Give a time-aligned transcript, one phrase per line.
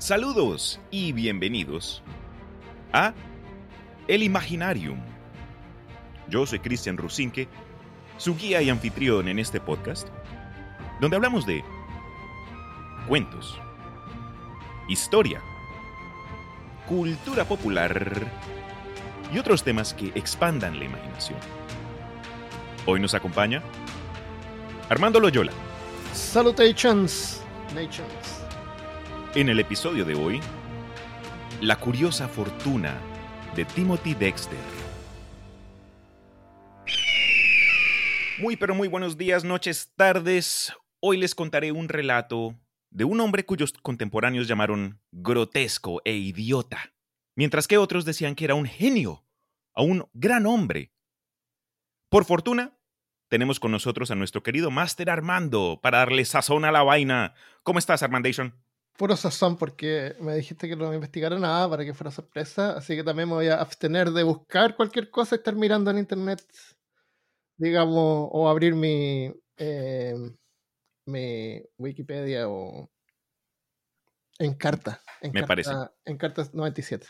[0.00, 2.02] Saludos y bienvenidos
[2.90, 3.12] a
[4.08, 4.98] El Imaginarium.
[6.26, 7.48] Yo soy Cristian Rusinque,
[8.16, 10.08] su guía y anfitrión en este podcast,
[11.02, 11.62] donde hablamos de
[13.08, 13.60] cuentos,
[14.88, 15.42] historia,
[16.88, 18.26] cultura popular
[19.34, 21.38] y otros temas que expandan la imaginación.
[22.86, 23.62] Hoy nos acompaña
[24.88, 25.52] Armando Loyola.
[26.14, 27.42] Salutations,
[27.74, 28.39] nations.
[29.36, 30.40] En el episodio de hoy,
[31.60, 33.00] la curiosa fortuna
[33.54, 34.58] de Timothy Dexter.
[38.40, 40.72] Muy pero muy buenos días, noches, tardes.
[40.98, 42.58] Hoy les contaré un relato
[42.90, 46.92] de un hombre cuyos contemporáneos llamaron grotesco e idiota,
[47.36, 49.24] mientras que otros decían que era un genio,
[49.74, 50.92] a un gran hombre.
[52.08, 52.76] Por fortuna,
[53.28, 57.34] tenemos con nosotros a nuestro querido Master Armando para darle sazón a la vaina.
[57.62, 58.60] ¿Cómo estás, Armandation?
[58.96, 63.04] Puro sazón, porque me dijiste que no investigara nada para que fuera sorpresa, así que
[63.04, 66.42] también me voy a abstener de buscar cualquier cosa y estar mirando en internet,
[67.56, 70.14] digamos, o abrir mi, eh,
[71.06, 72.90] mi Wikipedia o
[74.38, 75.00] en carta.
[75.20, 75.70] En Me carta, parece.
[76.04, 77.06] En carta 97.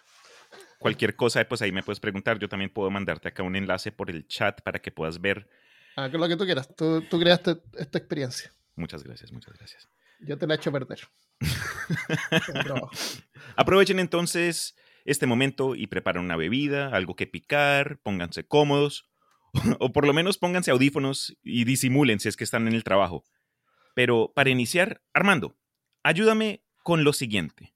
[0.81, 2.39] Cualquier cosa, pues ahí me puedes preguntar.
[2.39, 5.49] Yo también puedo mandarte acá un enlace por el chat para que puedas ver.
[5.97, 6.75] Ah, que lo que tú quieras.
[6.75, 8.53] Tú, tú creaste esta experiencia.
[8.75, 9.89] Muchas gracias, muchas gracias.
[10.21, 11.01] Yo te la he hecho perder.
[13.57, 19.11] Aprovechen entonces este momento y preparen una bebida, algo que picar, pónganse cómodos,
[19.81, 23.25] o por lo menos pónganse audífonos y disimulen si es que están en el trabajo.
[23.95, 25.59] Pero para iniciar, Armando,
[26.03, 27.75] ayúdame con lo siguiente.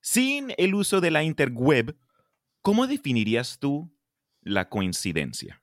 [0.00, 1.96] Sin el uso de la interweb,
[2.62, 3.92] ¿cómo definirías tú
[4.40, 5.62] la coincidencia?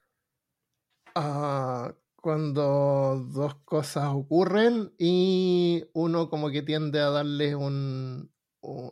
[1.15, 1.93] Ah,
[2.23, 8.33] cuando dos cosas ocurren y uno como que tiende a darle un,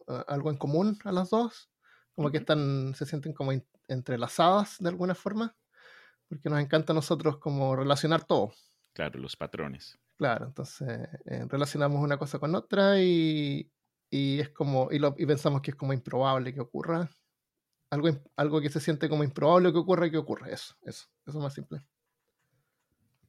[0.08, 1.72] a- algo en común a las dos,
[2.16, 5.58] como que están, se sienten como in- entrelazadas de alguna forma,
[6.30, 8.53] porque nos encanta a nosotros como relacionar todo.
[8.94, 10.00] Claro, los patrones.
[10.18, 10.88] Claro, entonces
[11.25, 13.72] eh, relacionamos una cosa con otra y,
[14.12, 17.09] y es como, y, lo- y pensamos que es como improbable que ocurra.
[17.91, 20.50] Algo, algo que se siente como improbable que ocurra y que ocurra.
[20.50, 21.88] Eso, eso, eso es más simple.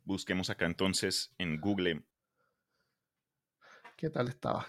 [0.05, 2.03] Busquemos acá entonces en Google.
[3.97, 4.67] ¿Qué tal estaba?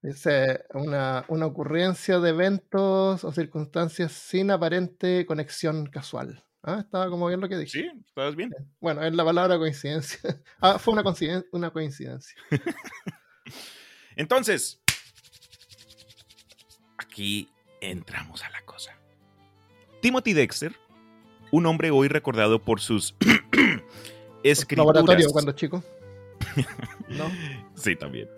[0.00, 6.44] Dice una, una ocurrencia de eventos o circunstancias sin aparente conexión casual.
[6.62, 7.80] Ah, estaba como bien lo que dije.
[7.82, 7.90] ¿Sí?
[8.06, 8.50] ¿Estás bien?
[8.80, 10.20] Bueno, es la palabra coincidencia.
[10.60, 12.40] Ah, fue una coinciden- una coincidencia.
[14.16, 14.80] Entonces,
[16.96, 17.48] aquí
[17.80, 18.96] entramos a la cosa.
[20.02, 20.74] Timothy Dexter,
[21.50, 23.14] un hombre hoy recordado por sus
[24.42, 24.94] escrituras.
[24.94, 25.82] Laboratorio cuando chico.
[27.08, 27.30] ¿No?
[27.74, 28.28] Sí, también.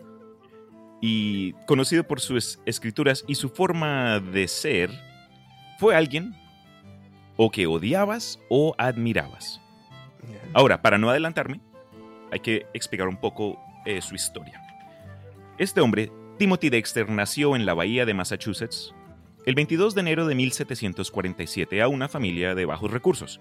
[1.01, 4.91] Y conocido por sus escrituras y su forma de ser,
[5.79, 6.35] fue alguien
[7.37, 9.61] o que odiabas o admirabas.
[10.53, 11.61] Ahora, para no adelantarme,
[12.31, 14.61] hay que explicar un poco eh, su historia.
[15.57, 18.95] Este hombre, Timothy Dexter, nació en la bahía de Massachusetts
[19.47, 23.41] el 22 de enero de 1747 a una familia de bajos recursos.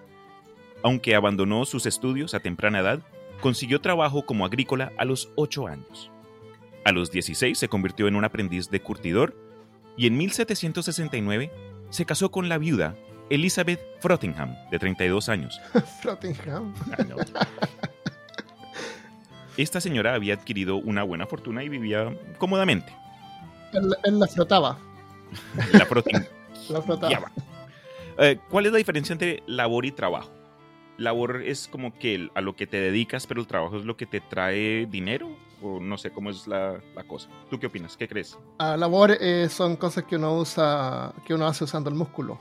[0.83, 2.99] Aunque abandonó sus estudios a temprana edad,
[3.41, 6.11] consiguió trabajo como agrícola a los 8 años.
[6.85, 9.35] A los 16 se convirtió en un aprendiz de curtidor
[9.97, 11.51] y en 1769
[11.89, 12.95] se casó con la viuda
[13.29, 15.59] Elizabeth Frothingham, de 32 años.
[16.01, 16.73] Frottingham.
[17.07, 17.17] No.
[19.57, 22.95] Esta señora había adquirido una buena fortuna y vivía cómodamente.
[23.73, 24.77] Él, él la frotaba.
[25.73, 25.87] La.
[26.69, 27.31] La frotaba.
[28.19, 30.29] Eh, ¿Cuál es la diferencia entre labor y trabajo?
[30.99, 34.05] Labor es como que a lo que te dedicas, pero el trabajo es lo que
[34.05, 35.29] te trae dinero,
[35.61, 37.29] o no sé cómo es la, la cosa.
[37.49, 37.97] ¿Tú qué opinas?
[37.97, 38.37] ¿Qué crees?
[38.59, 42.39] Ah, labor eh, son cosas que uno usa, que uno hace usando el músculo.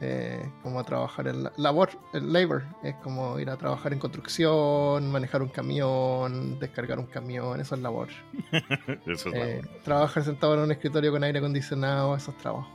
[0.00, 5.10] Eh, como trabajar en la, labor, el labor, es como ir a trabajar en construcción,
[5.10, 8.08] manejar un camión, descargar un camión, eso es labor.
[9.06, 9.82] Eso es Eh, labor.
[9.82, 12.68] trabajar sentado en un escritorio con aire acondicionado, eso es trabajo.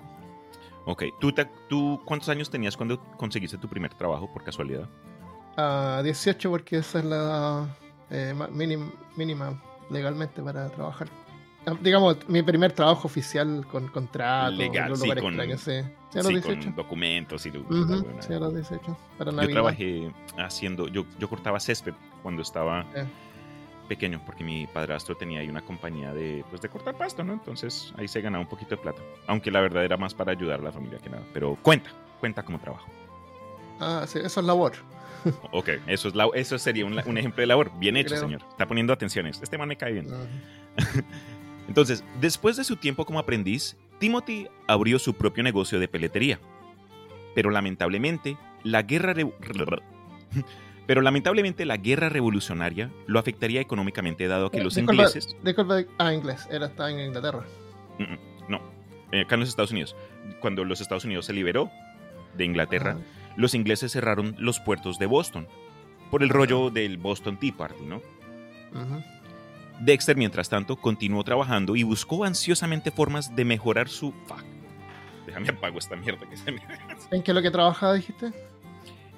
[0.86, 4.88] Ok, ¿Tú, te- ¿tú cuántos años tenías cuando conseguiste tu primer trabajo, por casualidad?
[5.58, 7.68] Ah, 18 porque esa es la
[8.10, 11.08] eh, ma- mínim- mínima legalmente para trabajar.
[11.68, 15.72] Ah, Digamos, mi primer trabajo oficial con contrato, Legal, sí, con- sí.
[16.12, 16.62] Sí, a los Sí, 18.
[16.68, 17.52] con documentos y...
[18.22, 18.98] Sí, a los 18.
[19.18, 21.94] Para Yo trabajé haciendo, yo, yo cortaba césped
[22.24, 23.06] cuando estaba Eh.
[23.90, 27.34] Pequeño, porque mi padrastro tenía ahí una compañía de, pues, de cortar pasto, ¿no?
[27.34, 29.02] Entonces ahí se ganaba un poquito de plata.
[29.28, 31.24] Aunque la verdad era más para ayudar a la familia que nada.
[31.34, 31.90] Pero cuenta,
[32.22, 32.88] cuenta como trabajo.
[33.82, 34.74] Ah, sí, eso es labor.
[35.52, 37.70] Ok, eso, es la, eso sería un, un ejemplo de labor.
[37.78, 38.22] Bien hecho, Creo.
[38.22, 38.42] señor.
[38.52, 39.42] Está poniendo atenciones.
[39.44, 40.08] Este man me cae bien.
[41.68, 46.40] Entonces, después de su tiempo como aprendiz, Timothy abrió su propio negocio de peletería.
[47.36, 49.14] Pero lamentablemente, la guerra
[50.90, 56.12] pero lamentablemente la guerra revolucionaria lo afectaría económicamente dado que los Disculpa, ingleses disculpa, ah,
[56.16, 57.46] inglés, era está en Inglaterra.
[58.00, 58.60] Mm, mm, no,
[59.12, 59.96] eh, acá en los Estados Unidos,
[60.40, 61.70] cuando los Estados Unidos se liberó
[62.36, 62.98] de Inglaterra,
[63.36, 65.48] los ingleses cerraron los puertos de Boston
[66.10, 68.02] por el rollo del Boston Tea Party, ¿no?
[69.82, 74.12] Dexter, mientras tanto, continuó trabajando y buscó ansiosamente formas de mejorar su...
[74.26, 74.44] Fuck.
[75.28, 76.64] Déjame apago esta mierda que se me...
[77.12, 78.34] ¿En qué es lo que trabajaba, dijiste?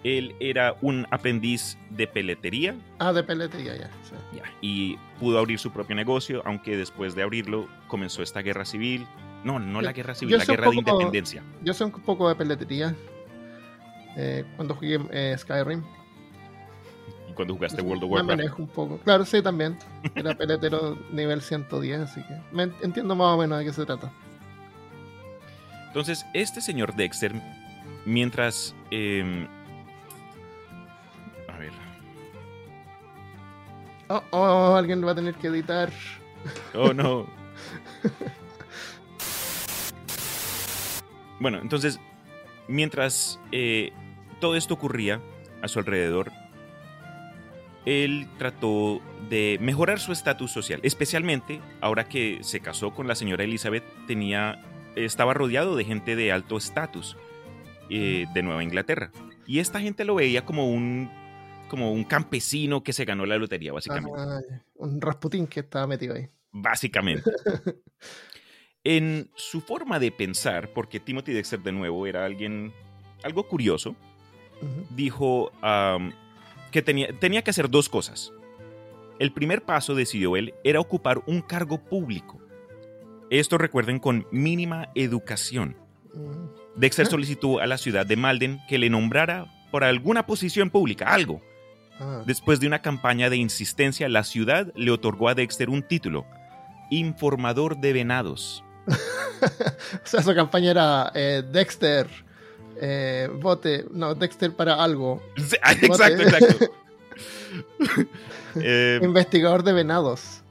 [0.03, 3.87] Él era un aprendiz de peletería Ah, de peletería, ya.
[4.03, 4.15] sí.
[4.37, 9.05] ya, y pudo abrir su propio negocio, aunque después de abrirlo comenzó esta guerra civil.
[9.43, 11.43] No, no la guerra civil, la guerra de independencia.
[11.63, 12.95] Yo sé un poco de peletería.
[14.17, 15.83] Eh, cuando jugué eh, Skyrim.
[17.29, 18.37] Y cuando jugaste World of Me Warcraft.
[18.39, 18.97] manejo un poco.
[18.99, 19.77] Claro, sí, también.
[20.15, 23.85] Era peletero nivel 110, así que me ent- entiendo más o menos de qué se
[23.85, 24.11] trata.
[25.87, 27.33] Entonces, este señor Dexter,
[28.05, 28.75] mientras...
[28.91, 29.47] eh,
[34.13, 35.89] Oh, oh, alguien va a tener que editar.
[36.73, 37.27] Oh, no.
[41.39, 41.99] Bueno, entonces,
[42.67, 43.93] mientras eh,
[44.39, 45.19] todo esto ocurría
[45.63, 46.31] a su alrededor,
[47.87, 53.43] él trató de mejorar su estatus social, especialmente ahora que se casó con la señora
[53.43, 54.63] Elizabeth, tenía,
[54.95, 57.17] estaba rodeado de gente de alto estatus
[57.89, 59.09] eh, de Nueva Inglaterra.
[59.47, 61.09] Y esta gente lo veía como un,
[61.71, 64.19] como un campesino que se ganó la lotería, básicamente.
[64.19, 64.41] Ah,
[64.75, 66.27] un Rasputín que estaba metido ahí.
[66.51, 67.23] Básicamente.
[68.83, 72.73] En su forma de pensar, porque Timothy Dexter de nuevo era alguien
[73.23, 73.95] algo curioso,
[74.89, 75.51] dijo
[76.71, 78.33] que tenía, tenía que hacer dos cosas.
[79.19, 82.41] El primer paso, decidió él, era ocupar un cargo público.
[83.29, 85.77] Esto recuerden con mínima educación.
[86.15, 86.49] Ujú.
[86.75, 87.09] Dexter Ah.
[87.11, 91.39] solicitó a la ciudad de Malden que le nombrara por alguna posición pública, algo.
[92.01, 92.23] Ah.
[92.25, 96.25] Después de una campaña de insistencia, la ciudad le otorgó a Dexter un título,
[96.89, 98.63] informador de venados.
[98.87, 102.07] o sea, su campaña era eh, Dexter,
[102.81, 106.65] eh, vote, no, Dexter para algo, Sí, Exacto, exacto.
[108.55, 110.41] Eh, investigador de venados.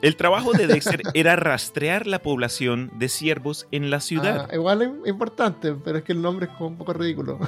[0.00, 4.80] el trabajo de Dexter era rastrear la población de ciervos en la ciudad, Ah, igual
[4.80, 7.38] es importante, pero es que el nombre es como un poco ridículo.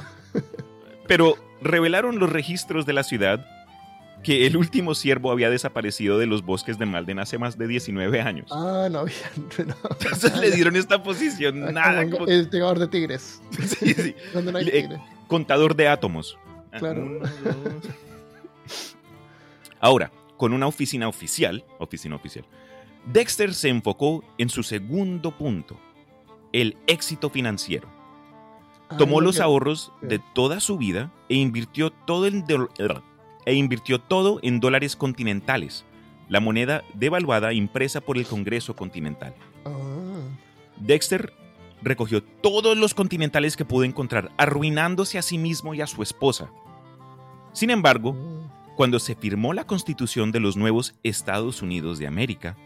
[1.07, 3.45] Pero revelaron los registros de la ciudad
[4.23, 8.21] que el último ciervo había desaparecido de los bosques de Malden hace más de 19
[8.21, 8.49] años.
[8.51, 9.13] Ah, no había.
[9.65, 9.75] No.
[10.01, 13.39] Entonces le dieron esta posición, Ah, nada, como como, Investigador de tigres.
[13.51, 14.99] sí, sí, Donde no hay tigres.
[15.27, 16.37] contador de átomos.
[16.71, 17.03] Ah, Claro.
[17.05, 17.89] uno, dos.
[19.79, 22.45] Ahora, con una oficina oficial, oficina oficial,
[23.05, 25.79] Dexter se enfocó en su segundo punto,
[26.51, 27.87] el éxito financiero.
[28.89, 30.07] Ah, Tomó lo los que- ahorros sí.
[30.07, 32.69] de toda su vida e invirtió todo en dol-
[33.45, 35.85] e invirtió todo en dólares continentales,
[36.29, 39.33] la moneda devaluada impresa por el Congreso Continental.
[39.65, 39.71] Ah,
[40.77, 41.33] Dexter
[41.81, 46.49] recogió todos los continentales que pudo encontrar, arruinándose a sí mismo y a su esposa.
[47.53, 48.75] Sin embargo, mm.
[48.75, 52.57] cuando se firmó la constitución de los nuevos Estados Unidos de América,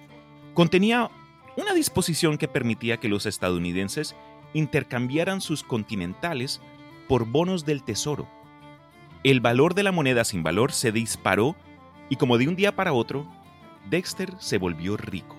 [0.54, 1.10] contenía
[1.58, 4.16] una disposición que permitía que los estadounidenses
[4.54, 6.62] intercambiaran sus continentales
[7.08, 8.28] por bonos del tesoro.
[9.24, 11.56] El valor de la moneda sin valor se disparó
[12.10, 13.28] y como de un día para otro,
[13.90, 15.36] Dexter se volvió rico.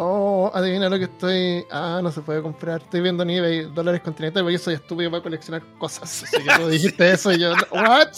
[0.00, 1.64] Oh, adivina lo que estoy.
[1.72, 2.80] Ah, no se puede comprar.
[2.82, 6.22] Estoy viendo en eBay dólares continentales porque yo soy estúpido para coleccionar cosas.
[6.22, 7.52] Así que tú dijiste eso y yo.
[7.72, 8.08] ¿What?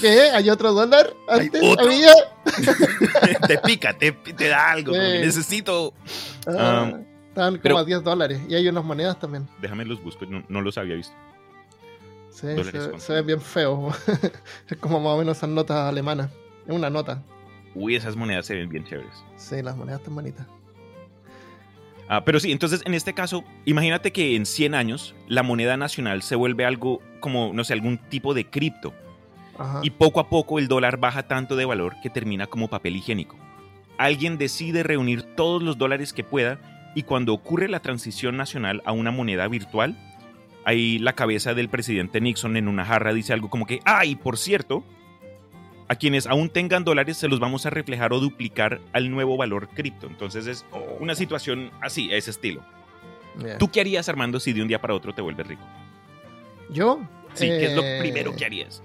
[0.00, 0.30] ¿Qué?
[0.30, 1.12] ¿Hay otro dólar?
[1.28, 1.84] ¿Antes otro?
[1.84, 2.12] había?
[3.46, 4.98] te pica, te, te da algo, Sí.
[4.98, 5.92] necesito...
[6.46, 7.04] Ah, Um,
[7.38, 8.40] estaban como pero- a 10 dólares.
[8.48, 9.46] Y hay unas monedas también.
[9.60, 11.14] Déjame los busco, no, no los había visto.
[12.30, 13.96] Sí, se, se ven bien feos.
[14.68, 16.30] es como más o menos esas notas alemanas.
[16.66, 17.22] Es una nota.
[17.74, 19.24] Uy, esas monedas se ven bien chéveres.
[19.36, 20.46] Sí, las monedas están bonitas.
[22.08, 26.22] Ah, pero sí, entonces en este caso, imagínate que en 100 años la moneda nacional
[26.22, 28.94] se vuelve algo como, no sé, algún tipo de cripto.
[29.58, 29.80] Ajá.
[29.82, 33.36] Y poco a poco el dólar baja tanto de valor que termina como papel higiénico.
[33.98, 36.60] Alguien decide reunir todos los dólares que pueda
[36.94, 39.96] y cuando ocurre la transición nacional a una moneda virtual,
[40.64, 44.16] ahí la cabeza del presidente Nixon en una jarra dice algo como que, ah, y
[44.16, 44.84] por cierto,
[45.88, 49.68] a quienes aún tengan dólares se los vamos a reflejar o duplicar al nuevo valor
[49.68, 50.06] cripto.
[50.06, 50.66] Entonces es
[51.00, 52.62] una situación así, a ese estilo.
[53.58, 55.62] ¿Tú qué harías, Armando, si de un día para otro te vuelves rico?
[56.70, 57.00] ¿Yo?
[57.34, 58.82] Sí, ¿qué es lo Eh, primero que harías?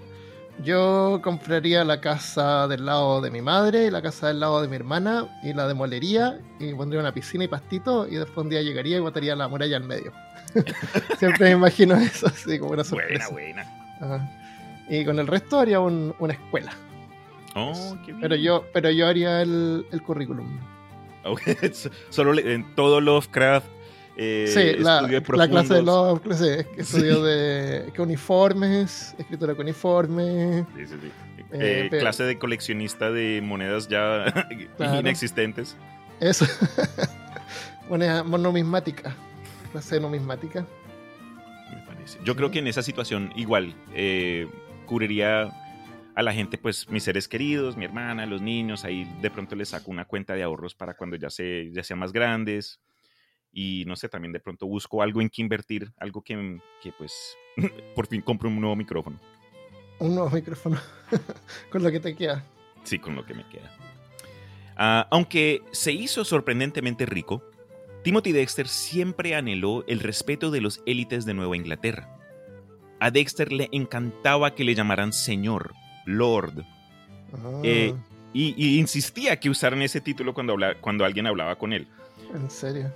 [0.62, 4.76] Yo compraría la casa del lado de mi madre, la casa del lado de mi
[4.76, 8.96] hermana y la demolería y pondría una piscina y pastito y después un día llegaría
[8.96, 10.12] y botaría la muralla al medio.
[11.18, 13.28] Siempre me imagino eso, así como una sorpresa.
[13.30, 13.96] Buena, buena.
[14.00, 14.30] Ajá.
[14.88, 16.72] Y con el resto haría un- una escuela.
[17.56, 18.20] Oh, qué bien.
[18.20, 20.46] Pero yo, pero yo haría el, el currículum.
[22.10, 23.66] Solo en todo Lovecraft.
[24.16, 30.64] Eh, sí, la, la clase de los sí, estudio de uniformes, escritura con uniformes.
[30.76, 31.12] Sí, sí, sí.
[31.52, 34.24] Eh, Eh, clase de coleccionista de monedas ya
[34.76, 35.00] Claro.
[35.00, 35.76] inexistentes.
[36.20, 36.46] Eso.
[37.88, 39.14] Moneda monumismática.
[39.72, 40.64] Clase de numismática.
[41.72, 42.18] me parece.
[42.24, 43.74] Yo creo que en esa situación igual
[44.86, 45.52] cubriría
[46.14, 49.70] a la gente, pues mis seres queridos, mi hermana, los niños, ahí de pronto les
[49.70, 52.80] saco una cuenta de ahorros para cuando ya, se, ya sean más grandes.
[53.56, 57.36] Y no sé, también de pronto busco algo en que invertir, algo que, que pues
[57.94, 59.18] por fin compro un nuevo micrófono.
[60.00, 60.76] Un nuevo micrófono.
[61.70, 62.44] con lo que te queda.
[62.82, 63.70] Sí, con lo que me queda.
[64.76, 67.44] Ah, aunque se hizo sorprendentemente rico,
[68.02, 72.08] Timothy Dexter siempre anheló el respeto de los élites de Nueva Inglaterra.
[73.00, 75.72] A Dexter le encantaba que le llamaran señor,
[76.06, 76.64] lord,
[77.32, 77.94] Ah, Eh,
[78.32, 81.86] y, y insistía que usaran ese título cuando, habla- cuando alguien hablaba con él.
[82.34, 82.92] en serio.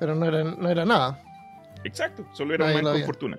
[0.00, 1.22] Pero no era, no era nada.
[1.84, 3.38] Exacto, solo era un Nadie man lo con fortuna.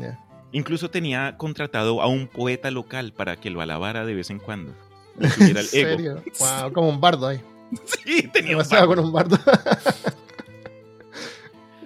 [0.00, 0.18] Ya.
[0.52, 4.74] Incluso tenía contratado a un poeta local para que lo alabara de vez en cuando.
[5.18, 5.90] Le subiera ¿En el ego.
[5.96, 6.22] serio?
[6.40, 7.40] Wow, como un bardo ahí.
[8.04, 8.86] Sí, tenía un bardo.
[8.86, 9.38] con un bardo.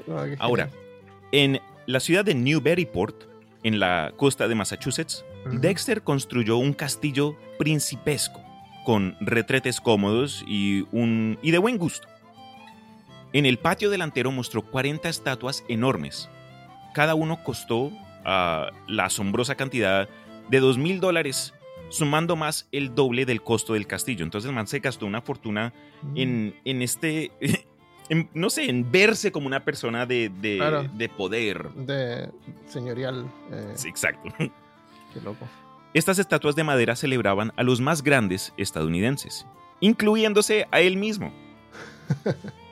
[0.06, 0.70] No, Ahora,
[1.32, 3.25] en la ciudad de Newburyport,
[3.62, 5.25] en la costa de Massachusetts.
[5.61, 8.40] Dexter construyó un castillo principesco,
[8.85, 12.08] con retretes cómodos y, un, y de buen gusto.
[13.33, 16.28] En el patio delantero mostró 40 estatuas enormes.
[16.95, 17.90] Cada uno costó
[18.25, 20.09] ah, la asombrosa cantidad
[20.49, 21.52] de 2 mil dólares,
[21.90, 24.25] sumando más el doble del costo del castillo.
[24.25, 26.16] Entonces el man se gastó una fortuna Mm.
[26.18, 27.33] en, en este,
[28.11, 30.83] en, no sé, en verse como una persona de, de, Claro.
[30.92, 31.71] de poder.
[31.71, 32.28] De
[32.68, 33.26] señorial.
[33.50, 34.28] eh, Sí, exacto.
[34.38, 35.47] Qué loco.
[35.95, 39.47] Estas estatuas de madera celebraban a los más grandes estadounidenses,
[39.80, 41.33] incluyéndose a él mismo.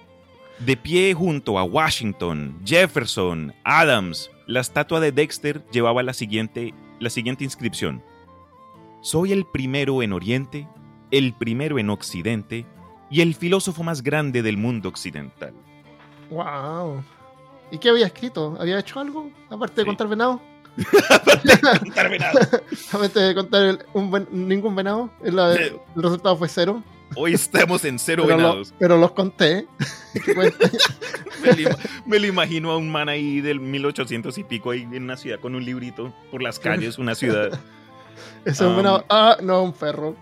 [0.61, 7.11] De pie junto a Washington, Jefferson, Adams, la estatua de Dexter llevaba la siguiente, la
[7.11, 8.03] siguiente inscripción.
[9.03, 10.69] Soy el primero en Oriente,
[11.11, 12.67] el primero en Occidente
[13.11, 15.53] y el filósofo más grande del mundo occidental.
[16.31, 17.03] Wow.
[17.71, 18.57] ¿Y qué había escrito?
[18.59, 19.31] ¿Había hecho algo?
[19.51, 19.87] Aparte de Sí.
[19.87, 20.41] contar venado.
[21.81, 22.39] Contar venado.
[22.93, 25.11] Aparte de contar el- un ningún venado.
[25.23, 26.83] El, el resultado fue cero.
[27.17, 28.75] Hoy estamos en cero Pero, lo- venados.
[28.79, 29.67] pero los conté.
[31.43, 34.83] Me lo, ima- me lo imagino a un man ahí del 1800 y pico ahí
[34.83, 37.49] en una ciudad con un librito por las calles, una ciudad.
[38.45, 39.05] Ese es un venado.
[39.11, 40.17] Ah, no, un perro.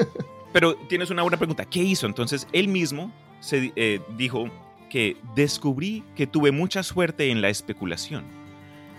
[0.52, 1.64] Pero tienes una buena pregunta.
[1.64, 2.06] ¿Qué hizo?
[2.06, 3.10] Entonces él mismo
[3.40, 4.50] se eh, dijo
[4.90, 8.24] que descubrí que tuve mucha suerte en la especulación.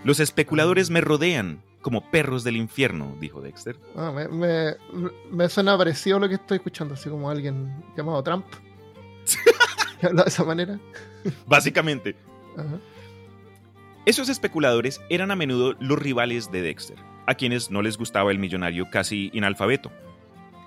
[0.03, 3.77] Los especuladores me rodean como perros del infierno, dijo Dexter.
[3.95, 4.75] Ah, me, me,
[5.31, 8.45] me suena parecido a lo que estoy escuchando, así como alguien llamado Trump.
[10.01, 10.77] que habla de esa manera.
[11.45, 12.17] Básicamente,
[12.57, 12.77] Ajá.
[14.05, 18.39] Esos especuladores eran a menudo los rivales de Dexter, a quienes no les gustaba el
[18.39, 19.89] millonario casi inalfabeto.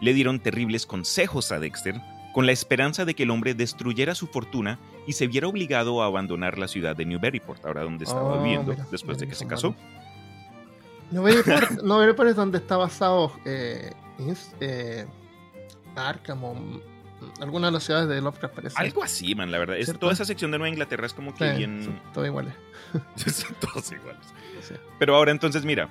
[0.01, 2.01] Le dieron terribles consejos a Dexter
[2.33, 6.07] con la esperanza de que el hombre destruyera su fortuna y se viera obligado a
[6.07, 9.47] abandonar la ciudad de Newburyport, ahora donde estaba Oh, viviendo mira, después de que se
[9.47, 9.75] casó.
[11.11, 15.07] Newburyport, Newburyport es donde está basado eh, Ins- eh,
[15.97, 16.81] Arkham o mm,
[17.41, 18.77] alguna de las ciudades de Lovecraft parece.
[18.79, 19.77] Algo así, man, la verdad.
[19.77, 21.83] Es, toda esa sección de Nueva Inglaterra es como que Sí, bien...
[21.85, 22.55] sí, todo igual.
[23.17, 24.27] Son todos iguales.
[24.63, 24.75] Sí.
[24.99, 25.89] Pero ahora entonces, mira.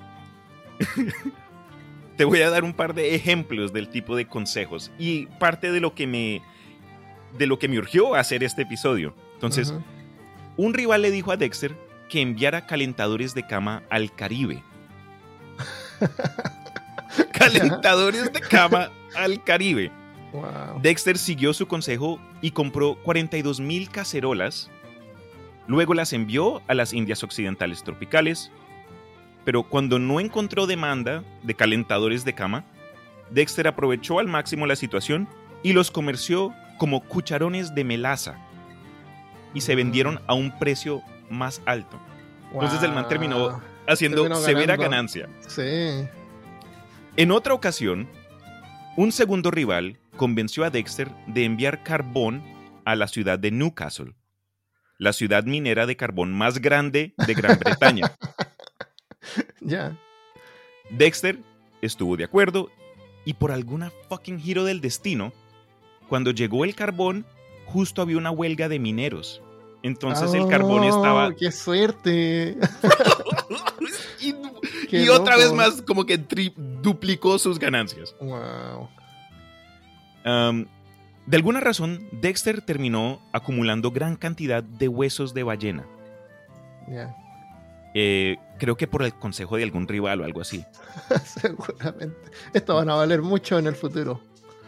[2.18, 5.80] Te voy a dar un par de ejemplos del tipo de consejos y parte de
[5.80, 6.42] lo que me
[7.38, 9.16] de lo que me urgió hacer este episodio.
[9.36, 9.74] Entonces,
[10.58, 11.78] un rival le dijo a Dexter
[12.10, 14.64] que enviara calentadores de cama al Caribe.
[17.32, 19.92] calentadores de cama al Caribe.
[20.32, 20.80] Wow.
[20.82, 24.70] Dexter siguió su consejo y compró 42 mil cacerolas.
[25.68, 28.52] Luego las envió a las Indias Occidentales tropicales.
[29.46, 32.64] Pero cuando no encontró demanda de calentadores de cama,
[33.32, 35.28] Dexter aprovechó al máximo la situación
[35.64, 38.38] y los comerció como cucharones de melaza.
[39.54, 39.78] Y se Mm.
[39.78, 42.00] vendieron a un precio más alto,
[42.54, 43.62] Entonces el man terminó.
[43.90, 44.84] Haciendo Terminó severa ganando.
[44.84, 45.30] ganancia.
[45.48, 46.08] Sí.
[47.18, 48.08] En otra ocasión,
[48.96, 52.44] un segundo rival convenció a Dexter de enviar carbón
[52.86, 54.14] a la ciudad de Newcastle,
[54.98, 58.14] la ciudad minera de carbón más grande de Gran Bretaña.
[59.62, 59.98] Ya.
[60.90, 61.40] Dexter
[61.82, 62.70] estuvo de acuerdo
[63.26, 65.34] y por alguna fucking giro del destino,
[66.08, 67.26] cuando llegó el carbón,
[67.66, 69.42] justo había una huelga de mineros.
[69.84, 71.28] Entonces el carbón estaba...
[71.28, 72.58] Oh, ¡Qué suerte!
[74.92, 78.16] y otra vez más como que tri- duplicó sus ganancias.
[78.20, 78.90] Wow.
[80.26, 80.66] Um,
[81.26, 85.86] de alguna razón, Dexter terminó acumulando gran cantidad de huesos de ballena.
[86.88, 87.16] Ya.
[87.96, 90.66] Eh, creo que por el consejo de algún rival o algo así.
[91.26, 92.32] Seguramente.
[92.54, 94.22] Estos van a valer mucho en el futuro.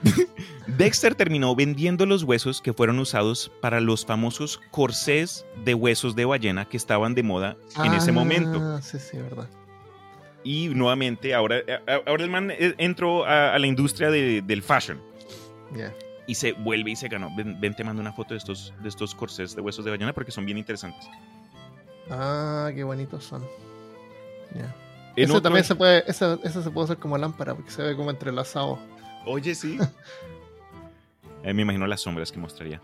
[0.77, 6.25] Dexter terminó vendiendo los huesos que fueron usados para los famosos corsés de huesos de
[6.25, 8.81] ballena que estaban de moda en ese Ah, momento.
[8.81, 9.48] Sí, sí, verdad.
[10.43, 14.63] Y nuevamente, ahora, a- ahora el man eh, entró a, a la industria de- del
[14.63, 15.00] fashion
[16.25, 17.29] y se vuelve y se ganó.
[17.36, 20.13] Ven, ven, te mando una foto de estos, de estos corsés de huesos de ballena
[20.13, 21.08] porque son bien interesantes.
[22.10, 23.43] Ah, qué bonitos son.
[25.15, 27.96] Ese otro- también se puede, ese, ese se puede hacer como lámpara porque se ve
[27.96, 28.79] como entrelazado.
[29.25, 29.78] Oye, sí.
[31.44, 32.80] Eh, me imagino las sombras que mostraría.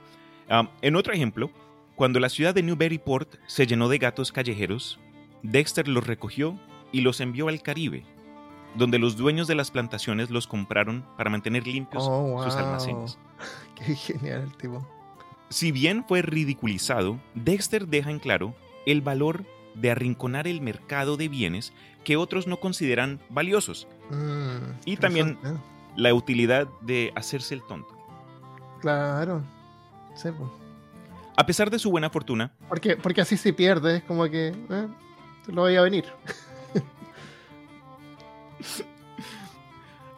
[0.50, 1.52] Um, en otro ejemplo,
[1.96, 4.98] cuando la ciudad de Newburyport se llenó de gatos callejeros,
[5.44, 6.60] Dexter los recogió
[6.92, 8.04] y los envió al Caribe,
[8.74, 13.20] donde los dueños de las plantaciones los compraron para mantener limpios Oh, sus almacenes.
[13.76, 14.88] Qué genial el tipo.
[15.50, 18.56] Si bien fue ridiculizado, Dexter deja en claro
[18.88, 24.98] el valor de arrinconar el mercado de bienes que otros no consideran valiosos, Mm, Y
[24.98, 25.38] también-.
[25.98, 27.90] La utilidad de hacerse el tonto.
[28.80, 29.44] Claro.
[30.16, 30.50] Sí, pues.
[31.36, 34.88] A pesar de su buena fortuna, Porque, porque así si pierdes, como que eh,
[35.48, 36.06] lo voy a venir.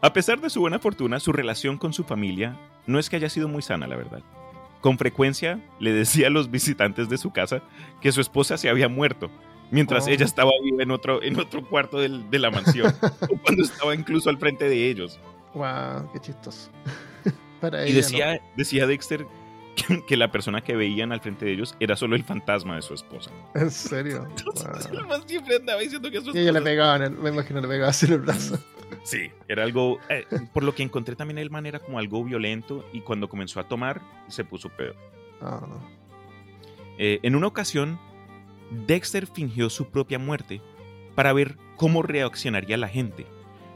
[0.02, 2.58] A pesar de su buena fortuna, su relación con su familia
[2.88, 4.22] no es que haya sido muy sana, la verdad.
[4.80, 7.62] Con frecuencia le decía a los visitantes de su casa
[8.00, 9.30] que su esposa se había muerto,
[9.72, 10.10] mientras Oh.
[10.10, 12.94] ella estaba viva en otro, en otro cuarto del- de la mansión,
[13.30, 15.20] o cuando estaba incluso al frente de ellos.
[15.54, 16.70] Wow, qué chistoso.
[17.62, 19.26] Para Y ella, decía, decía Dexter
[19.76, 22.82] que, que la persona que veían al frente de ellos era solo el fantasma de
[22.82, 23.32] su esposa.
[23.56, 24.26] En serio.
[24.38, 25.22] Entonces, Wow.
[25.26, 27.90] siempre andaba diciendo que su Y ella le pegaba, en el- me imagino le pegaba
[27.90, 28.58] así en el brazo.
[29.04, 30.00] Sí, era algo.
[30.10, 33.60] eh, por lo que encontré también el man era como algo violento y cuando comenzó
[33.60, 34.96] a tomar se puso peor.
[36.98, 38.00] Eh, en una ocasión,
[38.88, 40.62] Dexter fingió su propia muerte
[41.16, 43.26] para ver cómo reaccionaría la gente.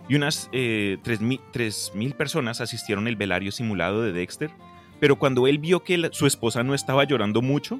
[0.09, 4.51] Y unas eh, 3.000 personas asistieron al velario simulado de Dexter,
[4.99, 7.79] pero cuando él vio que la- su esposa no estaba llorando mucho,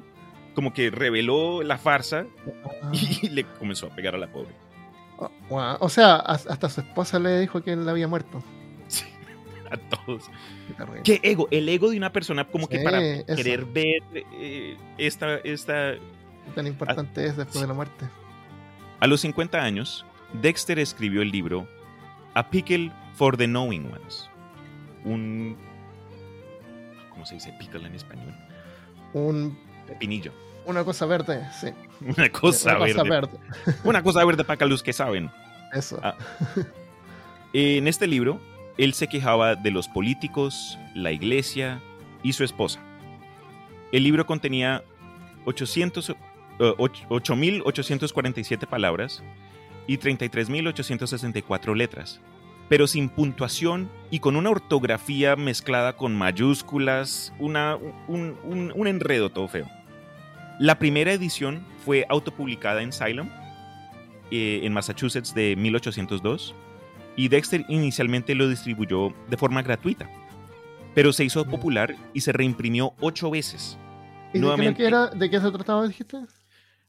[0.54, 2.26] como que reveló la farsa
[2.82, 4.54] Ah, y le comenzó a pegar a la pobre.
[5.18, 5.76] oh, wow.
[5.80, 8.42] O sea, as- hasta su esposa le dijo que él había muerto.
[8.88, 9.04] Sí,
[9.70, 10.24] a todos.
[10.68, 11.02] Qué terrible.
[11.02, 11.48] ¿Qué ego?
[11.50, 13.36] El ego de una persona como que para eso.
[13.36, 15.92] querer ver eh, esta, esta...
[15.94, 18.06] Qué tan importante es después de la muerte.
[19.00, 20.06] A los 50 años,
[20.40, 21.68] Dexter escribió el libro
[22.34, 24.28] A Pickle for the Knowing Ones.
[25.04, 25.56] Un...
[27.10, 28.34] ¿Cómo se dice pickle en español?
[29.12, 30.32] Un, Pepinillo.
[30.66, 31.68] una cosa verde, sí.
[32.16, 32.94] Una cosa, una verde.
[32.94, 33.38] cosa verde.
[33.84, 35.30] Una cosa verde para los que saben.
[35.72, 36.00] Eso.
[36.02, 36.16] Ah.
[37.52, 38.40] En este libro,
[38.78, 41.80] él se quejaba de los políticos, la iglesia
[42.22, 42.80] y su esposa.
[43.92, 44.82] El libro contenía
[45.44, 46.14] 800, eh,
[46.78, 49.22] och- 8.847 palabras
[49.86, 52.20] y 33.864 letras,
[52.68, 59.30] pero sin puntuación y con una ortografía mezclada con mayúsculas, una, un, un- un enredo
[59.30, 59.66] todo feo.
[60.58, 63.28] La primera edición fue autopublicada en Salem,
[64.30, 66.54] eh, en Massachusetts de 1802
[67.16, 70.08] y Dexter inicialmente lo distribuyó de forma gratuita,
[70.94, 73.76] pero se hizo popular y se reimprimió ocho veces.
[74.32, 74.38] ¿Y
[74.70, 75.06] de qué, era?
[75.08, 76.18] ¿De qué se trataba, dijiste?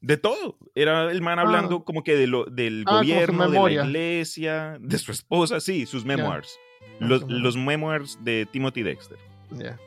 [0.05, 0.55] De todo.
[0.75, 4.99] Era el man hablando como que de lo, del Ah, gobierno, de la iglesia, de
[4.99, 6.59] su esposa, sí, sus memoirs.
[6.99, 7.43] Los, su memoir.
[7.43, 9.17] los memoirs de Timothy Dexter.
[9.49, 9.79] Ya.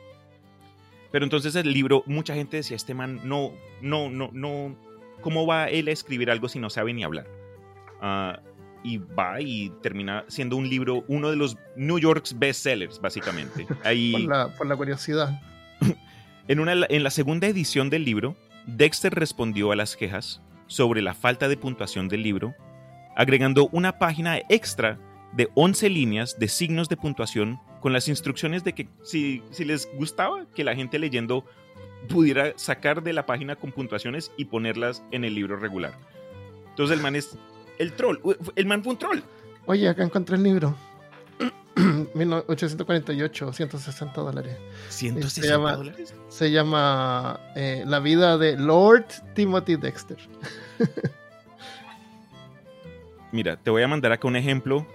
[1.13, 4.75] Pero entonces el libro, mucha gente decía, este man no, no, no, no,
[5.21, 7.25] ¿cómo va él a escribir algo si no sabe ni hablar?
[8.01, 8.41] Ah,
[8.83, 13.67] y va y termina siendo un libro, uno de los New York's bestsellers, básicamente.
[13.85, 15.41] Ahí, Por la, por la curiosidad.
[16.49, 21.13] en, una, en la segunda edición del libro, Dexter respondió a las quejas sobre la
[21.13, 22.55] falta de puntuación del libro,
[23.15, 24.99] agregando una página extra
[25.33, 29.89] de 11 líneas de signos de puntuación con las instrucciones de que si, si les
[29.95, 31.45] gustaba que la gente leyendo
[32.07, 35.93] pudiera sacar de la página con puntuaciones y ponerlas en el libro regular.
[36.69, 37.37] Entonces el man es
[37.77, 38.17] el troll,
[38.55, 39.19] el man fue un troll.
[39.65, 40.75] Oye, acá encontré el libro.
[42.13, 44.57] 1848, 160 dólares.
[44.89, 46.13] 160 llama- dólares.
[46.29, 50.17] Se llama eh, La vida de Lord Timothy Dexter.
[53.31, 54.87] Mira, te voy a mandar acá un ejemplo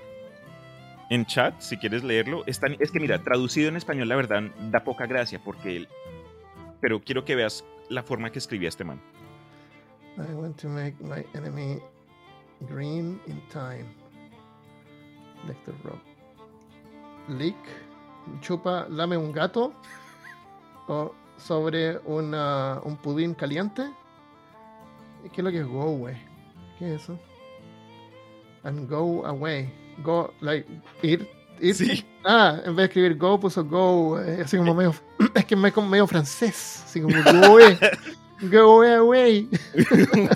[1.10, 2.42] en chat, si quieres leerlo.
[2.46, 4.42] Está, es que mira, traducido en español, la verdad,
[4.72, 5.88] da poca gracia porque él...
[6.80, 9.00] Pero quiero que veas la forma que escribía este man.
[10.16, 11.78] I want to make my enemy
[12.68, 13.84] green in time.
[15.46, 15.98] Dexter Rob.
[17.28, 17.56] Lick,
[18.40, 19.72] chupa, lame un gato
[20.88, 23.90] o sobre una, un pudín caliente.
[25.32, 26.16] ¿Qué es lo que es go away?
[26.78, 27.18] ¿Qué es eso?
[28.62, 29.72] And go away.
[30.02, 30.68] Go, like,
[31.02, 31.28] ir.
[31.60, 31.74] ir.
[31.74, 32.04] Sí.
[32.24, 34.94] Ah, en vez de escribir go, puso go, eh, así como medio.
[35.34, 36.82] Es que es como medio francés.
[36.84, 37.78] Así como go away.
[38.50, 39.48] Go away.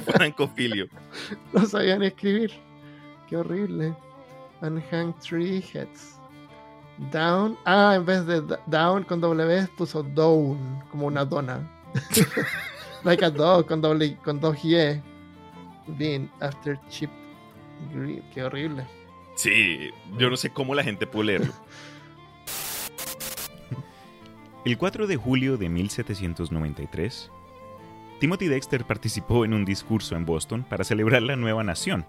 [0.07, 0.89] Francofilio.
[1.53, 2.53] No sabían escribir.
[3.29, 3.95] Qué horrible.
[4.61, 6.18] And hang three heads.
[7.13, 7.57] Down.
[7.65, 11.61] Ah, en vez de down con W puso down, como una dona.
[13.05, 15.01] like a dog con doble con dos ye.
[15.87, 17.11] Bean after chip
[17.93, 18.23] green.
[18.35, 18.85] Qué horrible.
[19.37, 21.53] Sí, yo no sé cómo la gente pudo leerlo.
[24.65, 27.31] El 4 de julio de 1793,
[28.19, 32.05] Timothy Dexter participó en un discurso en Boston para celebrar la nueva nación,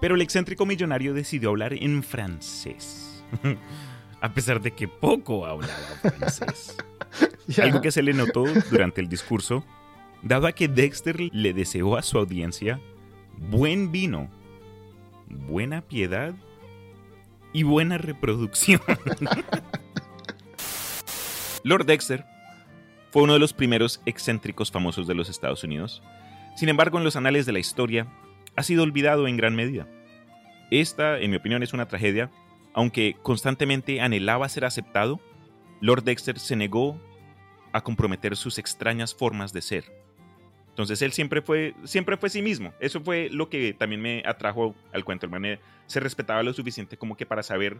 [0.00, 3.22] pero el excéntrico millonario decidió hablar en francés,
[4.22, 6.76] a pesar de que poco hablaba francés.
[7.60, 9.64] Algo que se le notó durante el discurso,
[10.22, 12.80] dado a que Dexter le deseó a su audiencia
[13.36, 14.30] buen vino,
[15.28, 16.34] buena piedad
[17.52, 18.80] y buena reproducción.
[21.64, 22.24] Lord Dexter
[23.10, 26.02] fue uno de los primeros excéntricos famosos de los Estados Unidos.
[26.56, 28.06] Sin embargo, en los anales de la historia
[28.54, 29.88] ha sido olvidado en gran medida.
[30.70, 32.30] Esta, en mi opinión, es una tragedia.
[32.74, 35.20] Aunque constantemente anhelaba ser aceptado,
[35.80, 36.98] Lord Dexter se negó
[37.72, 39.84] a comprometer sus extrañas formas de ser.
[40.68, 42.72] Entonces él siempre fue, siempre fue sí mismo.
[42.80, 45.26] Eso fue lo que también me atrajo al cuento.
[45.26, 47.78] El man se respetaba lo suficiente como que para saber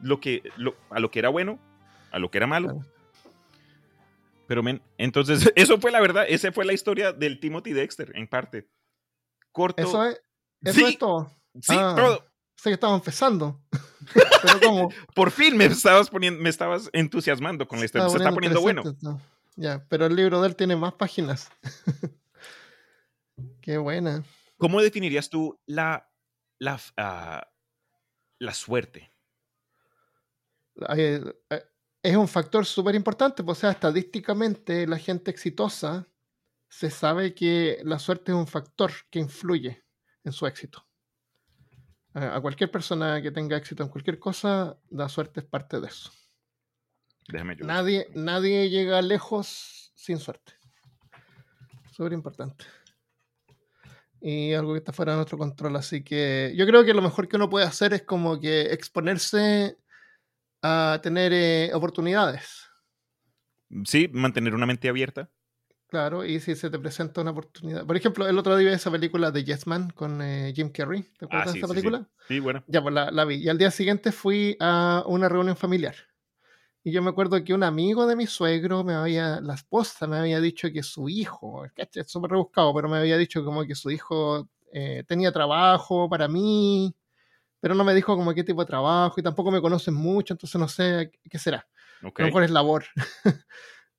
[0.00, 1.58] lo que, lo- a lo que era bueno,
[2.10, 2.84] a lo que era malo.
[4.46, 6.24] Pero, men, entonces, eso fue la verdad.
[6.28, 8.66] Esa fue la historia del Timothy Dexter, en parte.
[9.52, 9.82] Corto.
[9.82, 10.20] Eso es,
[10.62, 10.84] eso Sí.
[10.84, 11.30] es todo.
[11.60, 11.94] Sí, Ah.
[11.96, 12.24] todo.
[12.58, 13.60] Sé que estamos empezando.
[14.42, 14.88] Pero como.
[15.14, 18.08] Por fin me estabas poniendo, me estabas entusiasmando con la historia.
[18.08, 18.82] Se está poniendo bueno.
[19.54, 21.50] Ya, pero el libro de él tiene más páginas.
[23.60, 24.24] Qué buena.
[24.56, 26.08] ¿Cómo definirías tú la,
[26.60, 27.48] la, ah,
[28.38, 29.12] la suerte?
[30.96, 31.62] Eh, eh,
[32.02, 36.08] Es un factor súper importante, pues, o sea, estadísticamente la gente exitosa
[36.68, 39.84] se sabe que la suerte es un factor que influye
[40.22, 40.87] en su éxito.
[42.14, 45.88] A a cualquier persona que tenga éxito en cualquier cosa, la suerte es parte de
[45.88, 46.10] eso.
[47.28, 47.66] Déjame yo.
[47.66, 50.54] Nadie, nadie llega lejos sin suerte.
[51.92, 52.64] Súper importante.
[54.20, 55.76] Y algo que está fuera de nuestro control.
[55.76, 59.76] Así que yo creo que lo mejor que uno puede hacer es como que exponerse
[60.62, 62.68] a tener eh, oportunidades.
[63.84, 65.30] Sí, mantener una mente abierta.
[65.88, 67.86] Claro, y si se te presenta una oportunidad.
[67.86, 71.02] Por ejemplo, el otro día vi esa película de Yes Man con eh, Jim Carrey.
[71.18, 71.80] ¿Te acuerdas Ah, de sí, esa sí, sí.
[71.80, 72.08] película?
[72.28, 72.62] Sí, bueno.
[72.66, 73.36] Ya, pues la, la vi.
[73.36, 75.94] Y al día siguiente fui a una reunión familiar.
[76.84, 80.18] Y yo me acuerdo que un amigo de mi suegro me había, la esposa me
[80.18, 83.90] había dicho que su hijo, es súper rebuscado, pero me había dicho como que su
[83.90, 86.94] hijo eh, tenía trabajo para mí,
[87.60, 90.58] pero no me dijo como qué tipo de trabajo y tampoco me conocen mucho, entonces
[90.60, 91.66] no sé qué será.
[92.02, 92.20] Ok.
[92.20, 92.84] A lo mejor es labor.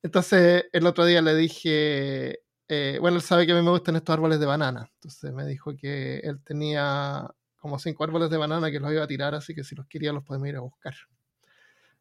[0.02, 3.96] Entonces el otro día le dije, eh, bueno, él sabe que a mí me gustan
[3.96, 4.90] estos árboles de banana.
[4.94, 9.06] Entonces me dijo que él tenía como cinco árboles de banana que los iba a
[9.06, 10.94] tirar, así que si los quería los podemos ir a buscar.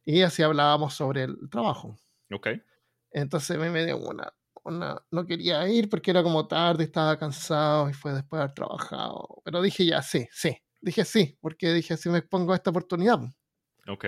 [0.06, 1.98] Y así hablábamos sobre el trabajo.
[2.32, 2.48] Ok.
[3.12, 4.32] Entonces a mí me dio una,
[4.64, 8.56] una, no quería ir porque era como tarde, estaba cansado y fue después de haber
[8.56, 9.42] trabajado.
[9.44, 10.58] Pero dije ya, sí, sí.
[10.82, 13.20] Dije sí, porque dije si me pongo a esta oportunidad.
[13.88, 14.06] Ok.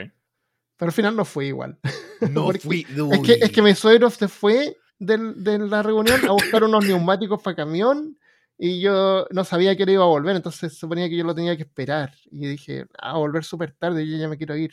[0.81, 1.77] Pero al final no fue igual.
[2.33, 2.83] No fui.
[3.13, 6.83] Es que, es que mi suegro se fue del- de la reunión a buscar unos
[6.83, 8.17] neumáticos para camión
[8.57, 11.55] y yo no sabía que él iba a volver, entonces suponía que yo lo tenía
[11.55, 12.13] que esperar.
[12.31, 14.71] Y dije, a volver súper tarde, yo ya me quiero ir.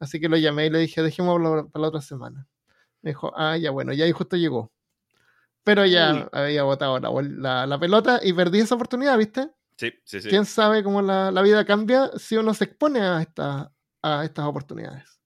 [0.00, 2.46] Así que lo llamé y le dije, dejémoslo para la otra semana.
[3.02, 4.72] Me dijo, ah, ya bueno, ya ahí justo llegó.
[5.62, 9.50] Pero ya había botado la- la pelota y perdí esa oportunidad, ¿viste?
[9.76, 10.28] Sí, sí, sí.
[10.28, 13.70] ¿Quién sabe cómo la, la vida cambia si uno se expone a, esta,
[14.02, 15.17] a estas oportunidades?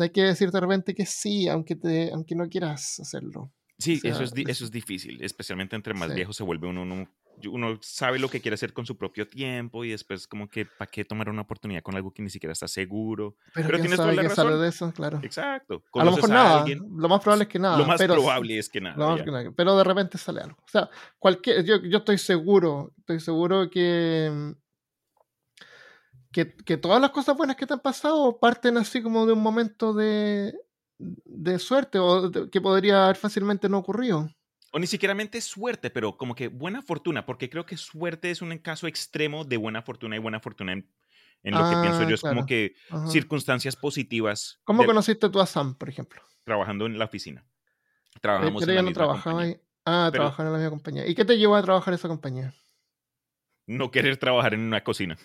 [0.00, 3.52] Hay que decir de repente que sí, aunque, te, aunque no quieras hacerlo.
[3.78, 6.14] Sí, O sea, eso, es, eso es difícil, especialmente entre más Sí.
[6.14, 7.08] viejo se vuelve uno, uno,
[7.50, 10.88] uno sabe lo que quiere hacer con su propio tiempo y después como que para
[10.88, 13.36] qué tomar una oportunidad con algo que ni siquiera está seguro.
[13.52, 14.62] Pero, Pero tienes toda la sale razón.
[14.62, 15.20] de eso, claro.
[15.24, 15.82] Exacto.
[15.94, 17.76] A lo mejor nada, alguien, lo más probable es que nada.
[17.78, 18.96] lo más pero, probable es que nada.
[18.96, 19.24] lo más ya.
[19.24, 20.56] que nada, pero de repente sale algo.
[20.64, 24.54] O sea, cualquier, yo, yo estoy seguro, estoy seguro que,
[26.34, 29.40] que, que todas las cosas buenas que te han pasado parten así como de un
[29.40, 30.52] momento de,
[30.98, 34.28] de suerte o de- que podría haber fácilmente no ocurrido.
[34.72, 38.58] O ni siquiera suerte, pero como que buena fortuna, porque creo que suerte es un
[38.58, 40.90] caso extremo de buena fortuna y buena fortuna en,
[41.44, 43.06] en lo que pienso Ah, yo es como que Ajá.
[43.06, 46.20] circunstancias positivas ¿Cómo de- conociste tú a Sam, por ejemplo?
[46.44, 47.46] trabajando en la oficina.
[48.20, 49.54] Trabajamos Pero en la no misma trabajaba compañía.
[49.54, 49.60] ahí.
[49.86, 51.06] Ah, Pero- trabajaba en la misma compañía.
[51.06, 52.52] ¿Y qué te llevó a trabajar en esa compañía?
[53.66, 55.16] No querer trabajar en una cocina.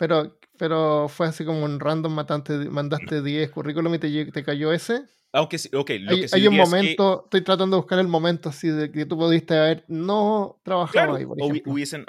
[0.00, 4.72] Pero, pero fue así como un random matante, mandaste 10 currículum y te, te cayó
[4.72, 5.02] ese.
[5.30, 7.76] Aunque sí, ok, lo Hay, que sí hay un diría es que, momento, estoy tratando
[7.76, 11.38] de buscar el momento así de que tú pudiste haber no trabajado claro, ahí, por
[11.38, 11.72] ejemplo.
[11.72, 12.06] hubiesen,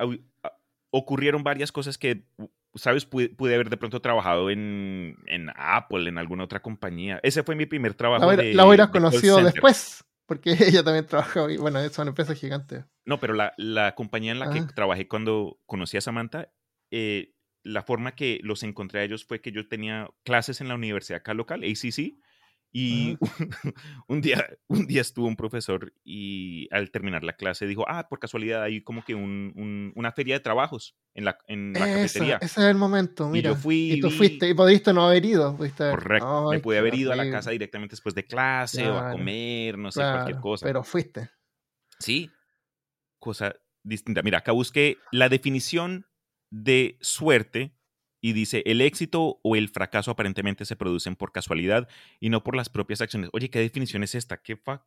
[0.89, 2.23] ocurrieron varias cosas que,
[2.75, 3.05] ¿sabes?
[3.05, 7.19] Pude, pude haber de pronto trabajado en, en Apple, en alguna otra compañía.
[7.23, 8.25] Ese fue mi primer trabajo.
[8.25, 11.57] La, de, la hubieras de conocido después, porque ella también trabajaba ahí.
[11.57, 12.85] Bueno, son empresas gigantes.
[13.05, 14.67] No, pero la, la compañía en la que Ah.
[14.73, 16.49] trabajé cuando conocí a Samantha,
[16.89, 20.75] eh, la forma que los encontré a ellos fue que yo tenía clases en la
[20.75, 22.15] universidad acá local, ACC,
[22.73, 23.17] y
[24.07, 28.19] un, día, un día estuvo un profesor y al terminar la clase dijo, ah, por
[28.19, 31.95] casualidad hay como que un- un- una feria de trabajos en la, en la Esa-
[32.01, 32.35] cafetería.
[32.37, 33.49] ese es el momento, Y mira.
[33.49, 35.55] yo fui y tú vi- fuiste, y pudiste no haber ido.
[35.57, 36.49] Pudiste haber- Correcto.
[36.49, 38.99] Me Ay, pude qué haber ido a la casa directamente después de clase o a
[39.01, 40.65] Claro, comer, no sé, cualquier Claro, cosa.
[40.65, 41.29] Pero fuiste.
[41.99, 42.31] Sí,
[43.19, 44.21] cosa distinta.
[44.23, 46.05] Mira, acá busqué la definición
[46.51, 47.73] de suerte
[48.21, 51.87] y dice, el éxito o el fracaso aparentemente se producen por casualidad
[52.19, 53.31] y no por las propias acciones.
[53.33, 54.37] Oye, ¿qué definición es esta?
[54.37, 54.81] ¿Qué fuck?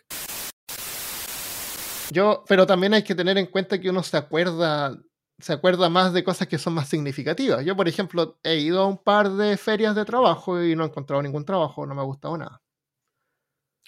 [2.12, 4.96] Yo, pero también hay que tener en cuenta que uno se acuerda,
[5.38, 7.64] se acuerda más de cosas que son más significativas.
[7.64, 10.86] Yo, por ejemplo, he ido a un par de ferias de trabajo y no he
[10.86, 12.63] encontrado ningún trabajo, no me ha gustado nada.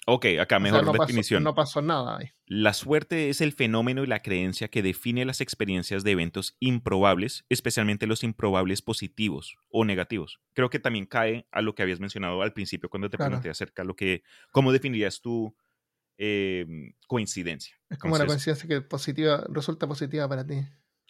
[0.09, 1.43] Ok, acá O sea, mejor pasó- definición.
[1.43, 2.29] no pasó nada ahí.
[2.45, 7.43] La suerte es el fenómeno y la creencia que define las experiencias de eventos improbables,
[7.49, 10.39] especialmente los improbables positivos o negativos.
[10.53, 13.31] Creo que también cae a lo que habías mencionado al principio cuando te Claro.
[13.31, 15.53] pregunté acerca de lo que, cómo definirías tu
[16.17, 16.65] eh,
[17.07, 17.75] coincidencia.
[17.89, 20.55] Es como una Entonces, coincidencia que positiva, resulta positiva para ti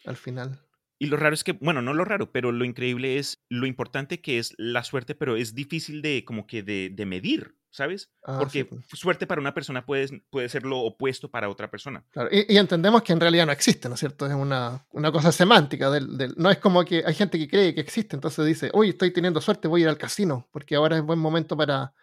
[0.04, 0.60] al final.
[0.98, 4.20] Y lo raro es que, bueno, no lo raro, pero lo increíble es lo importante
[4.20, 8.10] que es la suerte, pero es difícil de como que de, de medir, ¿sabes?
[8.24, 8.86] Ah, sí, Porque pues.
[8.94, 12.04] suerte para una persona puede, puede ser lo opuesto para otra persona.
[12.10, 14.26] Claro, Y, y entendemos que en realidad no existe, ¿no es cierto?
[14.26, 15.88] Es una, una cosa semántica.
[15.90, 18.88] Del, del- no es como que hay gente que cree que existe, entonces dice, uy,
[18.90, 21.94] estoy teniendo suerte, voy a ir al casino, porque ahora es buen momento para,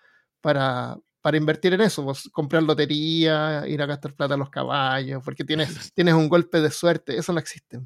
[0.41, 5.21] para, para invertir en eso, pues, comprar lotería, ir a gastar plata a los caballos,
[5.23, 7.79] porque tienes, tienes un golpe de suerte, eso no existe.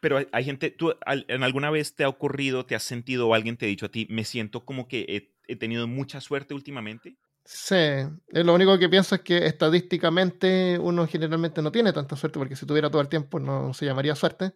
[0.00, 3.28] Pero hay, hay gente, ¿tú al- en alguna vez te ha ocurrido, te has sentido
[3.28, 6.20] o alguien te ha dicho a ti, me siento como que he, he tenido mucha
[6.20, 7.16] suerte últimamente?
[7.44, 12.38] Sí, eh, lo único que pienso es que estadísticamente uno generalmente no tiene tanta suerte,
[12.38, 14.52] porque si tuviera todo el tiempo no se llamaría suerte.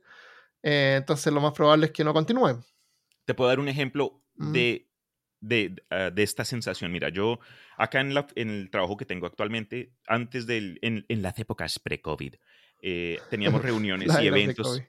[0.62, 2.62] Eh, entonces lo más probable es que no continúe.
[3.24, 4.52] Te puedo dar un ejemplo Mm.
[4.52, 4.88] de,
[5.40, 6.90] de, ah, de esta sensación.
[6.92, 7.38] Mira, yo
[7.76, 11.78] acá en, la- en el trabajo que tengo actualmente, antes del, en, en las épocas
[11.78, 12.34] pre-COVID,
[12.82, 14.82] eh, teníamos reuniones y eventos.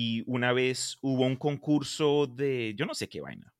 [0.00, 3.52] Y una vez hubo un concurso de, yo no sé qué vaina,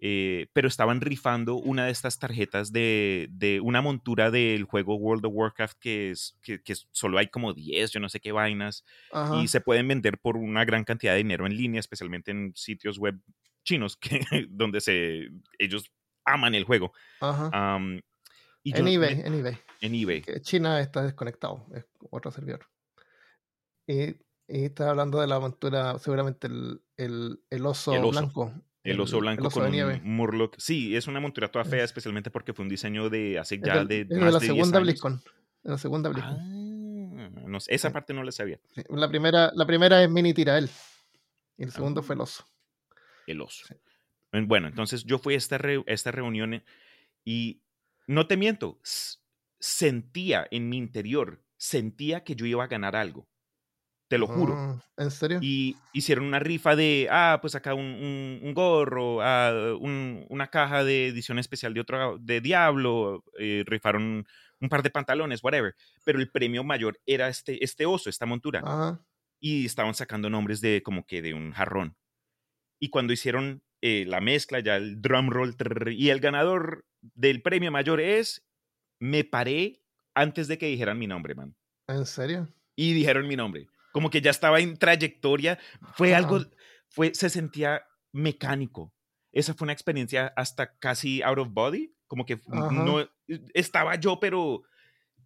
[0.00, 5.26] eh, pero estaban rifando una de estas tarjetas de, de una montura del juego World
[5.26, 8.82] of Warcraft que, es, que, que solo hay como 10, yo no sé qué vainas,
[9.12, 9.42] Ajá.
[9.42, 12.96] y se pueden vender por una gran cantidad de dinero en línea, especialmente en sitios
[12.98, 13.20] web
[13.64, 15.28] chinos, que, donde se,
[15.58, 15.90] ellos
[16.24, 16.92] aman el juego.
[17.20, 17.50] Ajá.
[17.52, 18.00] Am,
[18.62, 19.58] y yo en me- eBay, en eBay.
[19.82, 20.22] en eBay.
[20.22, 22.66] Que China está desconectado, es otro servidor.
[23.86, 24.14] Y,
[24.48, 28.10] y está hablando de la montura, seguramente el, el, el oso, El oso.
[28.10, 28.52] blanco.
[28.84, 30.00] El oso blanco el oso con de nieve.
[30.02, 30.54] un Murloc.
[30.58, 33.84] Sí, es una montura toda fea, Es- especialmente porque fue un diseño de hace ya
[33.84, 34.86] de, de más la de 10 segunda años.
[34.88, 35.22] BlizzCon.
[35.62, 37.50] De la segunda Ah, BlizzCon.
[37.52, 37.92] no sé, esa Sí.
[37.92, 38.58] parte no la sabía.
[38.74, 40.70] Sí, La, primera, la primera es Mini Tirael.
[41.58, 42.44] Y el segundo fue el oso.
[43.26, 43.66] El oso.
[43.68, 43.74] Sí.
[44.32, 46.64] Eh, Bueno, entonces yo fui a esta, re- a esta reunión eh,
[47.24, 47.60] y
[48.06, 48.78] no te miento,
[49.58, 53.27] sentía en mi interior, sentía que yo iba a ganar algo.
[54.08, 54.54] Te lo juro.
[54.56, 55.38] Ah, ¿En serio?
[55.42, 60.48] Y hicieron una rifa de, ah, pues acá un, un- un gorro, ah, un- una
[60.48, 64.26] caja de edición especial de otro, de Diablo, eh, rifaron
[64.60, 65.74] un par de pantalones, whatever.
[66.04, 68.60] Pero el premio mayor era este, este oso, esta montura.
[68.64, 69.04] Ajá.
[69.40, 71.96] Y estaban sacando nombres de como que de un jarrón.
[72.80, 77.42] Y cuando hicieron eh, la mezcla, ya el drum roll, trrr, y el ganador del
[77.42, 78.44] premio mayor es,
[79.00, 79.82] me paré
[80.14, 81.56] antes de que dijeran mi nombre, man
[81.88, 82.48] ¿En serio?
[82.76, 83.68] y dijeron mi nombre.
[83.92, 85.58] Como que ya estaba en trayectoria.
[85.94, 86.46] Fue algo, Ah.
[86.88, 88.92] fue, se sentía mecánico.
[89.32, 91.94] Esa fue una experiencia hasta casi out of body.
[92.06, 92.70] Como que Ajá.
[92.72, 93.06] no
[93.54, 94.62] estaba yo, pero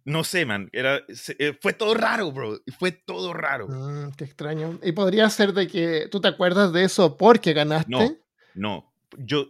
[0.05, 0.69] no sé, man.
[0.73, 1.01] Era,
[1.39, 2.59] eh, fue todo raro, bro.
[2.77, 3.67] Fue todo raro.
[3.69, 4.79] Mm, qué extraño.
[4.83, 7.89] Y podría ser de que tú te acuerdas de eso porque ganaste.
[7.89, 8.17] No.
[8.55, 9.47] No, yo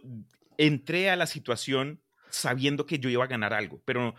[0.56, 2.00] entré a la situación
[2.30, 4.14] sabiendo que yo iba a ganar algo, pero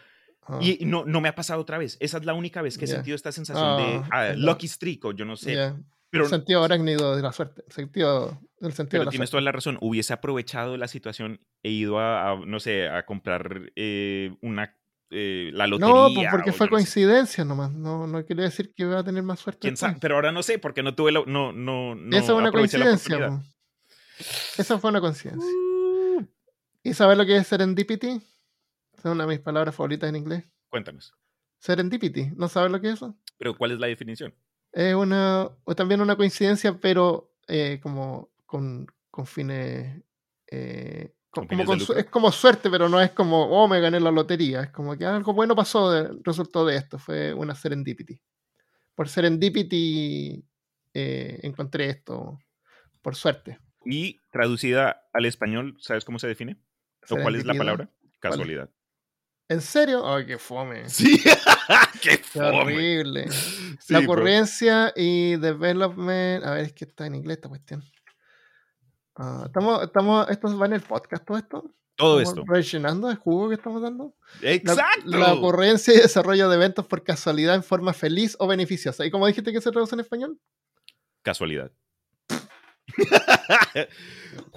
[0.48, 1.98] Ah, y no, no me ha pasado otra vez.
[2.00, 2.96] Esa es la única vez que he Ya.
[2.96, 5.56] sentido esta sensación de Ah, ah, lucky streak o yo no sé.
[5.56, 5.76] ya.
[6.12, 7.64] Pero, el sentido arácnido de la suerte.
[7.68, 9.32] El sentido, el sentido pero de la tienes suerte.
[9.32, 9.78] toda la razón.
[9.82, 14.78] Hubiese aprovechado la situación e ido a, a, no sé, a comprar eh, una
[15.10, 15.94] eh, la lotería.
[15.94, 16.76] No, pues porque fue no sé.
[16.76, 17.72] coincidencia nomás.
[17.74, 19.60] No, no quiere decir que iba a tener más suerte.
[19.62, 19.98] ¿Quién sabe?
[20.00, 23.28] Pero ahora no sé, porque no tuve la, no, no, no Esa es una coincidencia.
[23.30, 23.42] po.
[24.58, 25.46] Esa fue una coincidencia.
[25.50, 26.26] Uh,
[26.84, 28.22] ¿Y sabes lo que es serendipity?
[29.06, 30.44] Es una de mis palabras favoritas en inglés.
[30.70, 31.14] cuéntanos.
[31.60, 32.32] Serendipity.
[32.36, 33.16] ¿No sabes lo que es eso?
[33.38, 34.34] Pero ¿cuál es la definición?
[34.72, 40.02] Es una, o también una coincidencia, pero eh, como con, con fines.
[40.52, 41.12] eh,
[41.98, 44.62] es como suerte, pero no es como, oh, me gané la lotería.
[44.64, 46.98] Es como que algo bueno pasó, de- resultó de esto.
[46.98, 48.20] Fue una serendipity.
[48.96, 50.44] Por serendipity
[50.94, 52.40] eh, encontré esto.
[53.02, 53.60] Por suerte.
[53.86, 56.58] Y traducida al español, ¿sabes cómo se define?
[57.10, 57.90] ¿O cuál es la palabra?
[58.20, 58.70] Casualidad.
[59.48, 60.06] ¿En serio?
[60.08, 60.90] Ay, qué fome.
[60.90, 61.22] Sí,
[62.02, 62.62] qué Qué fome.
[62.62, 63.30] horrible.
[63.32, 64.12] Sí, la bro.
[64.14, 66.44] ocurrencia y development.
[66.46, 67.84] A ver, es que está en inglés esta cuestión.
[69.16, 71.72] Ah, estamos, estamos, esto va en el podcast, todo esto.
[71.98, 72.54] Todo Estamos esto.
[72.54, 74.16] rellenando el jugo que estamos dando.
[74.42, 75.06] La, Exacto.
[75.06, 79.06] la ocurrencia y desarrollo de eventos por casualidad en forma feliz o beneficiosa.
[79.06, 80.38] ¿Y cómo dijiste que se traduce en español?
[81.22, 81.72] Casualidad.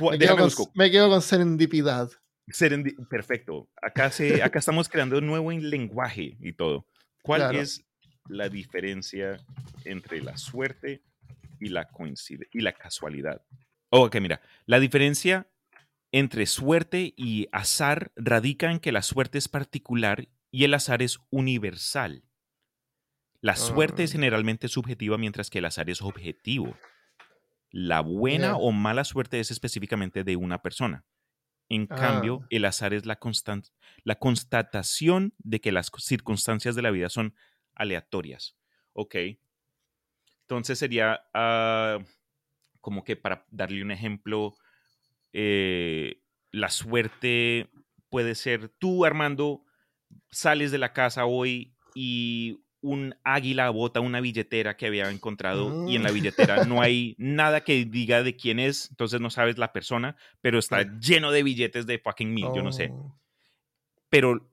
[0.00, 2.10] Me quedo, con, me quedo con serendipidad.
[2.48, 3.68] Serendi- Perfecto.
[3.82, 6.86] Acá, se, acá estamos creando un nuevo lenguaje y todo.
[7.22, 7.60] ¿Cuál Claro.
[7.60, 7.84] es
[8.28, 9.38] la diferencia
[9.84, 11.02] entre la suerte
[11.60, 11.88] y la,
[12.52, 13.42] y la casualidad?
[13.90, 14.40] Oh, ok, mira.
[14.66, 15.46] La diferencia
[16.12, 21.18] entre suerte y azar radica en que la suerte es particular y el azar es
[21.30, 22.22] universal.
[23.40, 24.14] La suerte es Ah.
[24.14, 26.76] generalmente subjetiva mientras que el azar es objetivo.
[27.70, 28.56] La buena Ya.
[28.56, 31.04] o mala suerte es específicamente de una persona.
[31.68, 31.96] En Ah.
[31.96, 33.18] cambio, el azar es la,
[34.04, 37.34] la constatación de que las circunstancias de la vida son
[37.74, 38.56] aleatorias.
[38.94, 39.16] Ok.
[40.42, 41.98] Entonces sería ah,
[42.80, 44.56] como que para darle un ejemplo,
[45.32, 47.68] eh, la suerte
[48.08, 49.64] puede ser tú, Armando,
[50.30, 55.96] sales de la casa hoy y un águila bota una billetera que había encontrado y
[55.96, 56.14] en la Mm.
[56.14, 60.58] billetera no hay nada que diga de quién es, entonces no sabes la persona, pero
[60.58, 62.90] está lleno de billetes de fucking mil, yo no sé.
[62.92, 63.18] Oh,
[64.10, 64.50] Pero,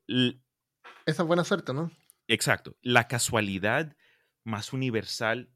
[1.05, 1.91] Esa es buena suerte, ¿no?
[2.27, 3.95] exacto, la casualidad
[4.43, 5.51] más universal,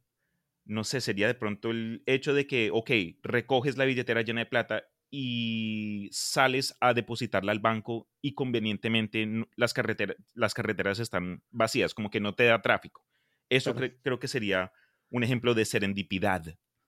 [0.65, 2.91] no sé, sería de pronto el hecho de que, ok,
[3.23, 9.73] recoges la billetera llena de plata y sales a depositarla al banco y convenientemente las,
[9.73, 13.05] carretera- las carreteras están vacías, como que no te da tráfico.
[13.49, 13.87] Eso Claro.
[13.87, 14.71] cre- creo que sería
[15.09, 16.43] un ejemplo de serendipidad,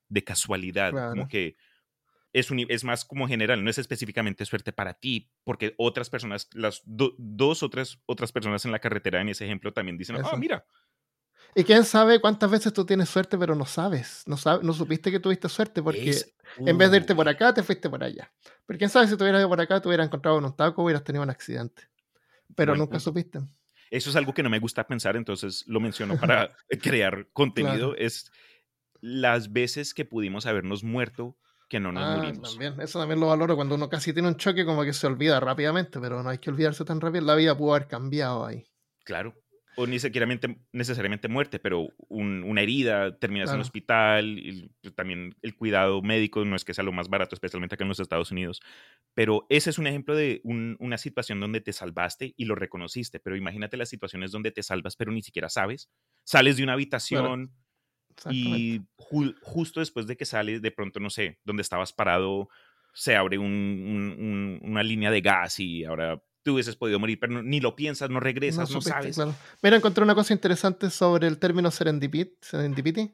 [0.10, 1.10] de casualidad, Claro.
[1.12, 1.56] como que
[2.34, 6.48] es, uni- es más como general, no es específicamente suerte para ti, porque otras personas,
[6.54, 10.38] las do- dos otras, otras personas en la carretera en ese ejemplo también dicen, ah,
[10.38, 10.66] mira,
[11.56, 14.24] Y quién sabe cuántas veces tú tienes suerte, pero no sabes.
[14.26, 16.34] No, sab- no supiste que tuviste suerte porque es-
[16.66, 18.32] en vez de irte por acá, te fuiste por allá.
[18.66, 20.84] Pero quién sabe si te hubieras ido por acá, te hubieras encontrado en un taco,
[20.84, 21.84] hubieras tenido un accidente.
[22.56, 23.40] Pero Buen nunca supiste.
[23.90, 27.96] Eso es algo que no me gusta pensar, entonces lo menciono para crear contenido.
[27.96, 28.32] Es
[29.02, 31.36] las veces que pudimos habernos muerto
[31.68, 32.50] que no nos Ah, morimos.
[32.52, 32.80] también.
[32.82, 36.00] Eso también lo valoro cuando uno casi tiene un choque, como que se olvida rápidamente,
[36.00, 37.26] pero no hay que olvidarse tan rápido.
[37.26, 38.66] La vida pudo haber cambiado ahí.
[39.04, 39.34] Claro.
[39.78, 44.70] O ni siquiera mente- necesariamente muerte, pero un- una herida, terminas en el hospital, y
[44.96, 48.00] también el cuidado médico no es que sea lo más barato, especialmente acá en los
[48.02, 48.62] Estados Unidos.
[49.14, 53.20] Pero ese es un ejemplo de un- una situación donde te salvaste y lo reconociste.
[53.20, 55.90] Pero imagínate las situaciones donde te salvas, pero ni siquiera sabes.
[56.26, 57.52] Sales de una habitación,
[58.36, 62.50] y ju- justo después de que sales, de pronto, no sé, donde estabas parado,
[62.94, 67.20] se abre un- un- un- una línea de gas y ahora tú hubieses podido morir,
[67.20, 69.16] pero no- ni lo piensas, no regresas, no, supiste, sabes.
[69.16, 69.36] claro.
[69.62, 73.14] Mira, encontré una cosa interesante sobre el término serendipit, serendipity.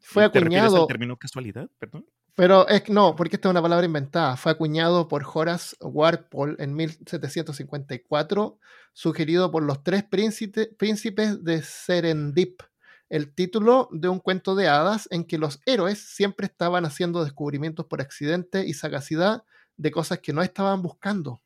[0.00, 1.68] Fue ¿Te refieres al acuñado, término casualidad?
[1.78, 2.04] Perdón.
[2.34, 4.36] pero es no, porque esta es una palabra inventada.
[4.36, 8.58] Fue acuñado por Horace Walpole en 1754,
[8.92, 12.62] sugerido por los tres príncipe- príncipes de Serendip.
[13.08, 17.84] El título de un cuento de hadas en que los héroes siempre estaban haciendo descubrimientos
[17.86, 19.44] por accidente y sagacidad
[19.76, 21.42] de cosas que no estaban buscando.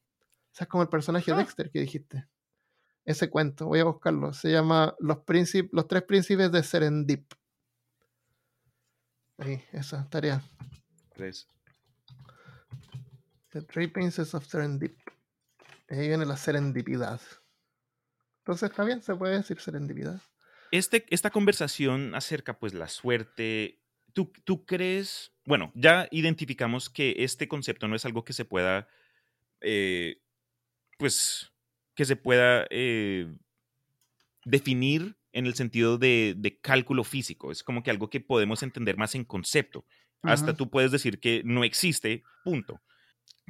[0.57, 1.37] O sea, es como el personaje Ah.
[1.37, 2.27] Dexter que dijiste.
[3.05, 4.33] Ese cuento, voy a buscarlo.
[4.33, 7.31] Se llama Los, príncip- los tres príncipes de Serendip.
[9.37, 10.43] Ahí, esa tarea.
[11.15, 11.47] Tres.
[13.51, 14.97] The Three Princes of Serendip.
[15.91, 17.21] Ahí viene la serendipidad.
[18.39, 20.23] Entonces está bien, se puede decir serendipidad.
[20.71, 23.83] Este, esta conversación acerca, pues, la suerte,
[24.15, 28.89] ¿tú, ¿tú crees, bueno, ya identificamos que este concepto no es algo que se pueda,
[29.61, 30.23] eh,
[30.97, 31.53] pues,
[31.95, 33.33] que se pueda eh,
[34.45, 37.51] definir en el sentido de, de, cálculo físico.
[37.51, 39.85] Es como que algo que podemos entender más en concepto.
[40.23, 42.81] Hasta tú puedes decir que no existe, punto.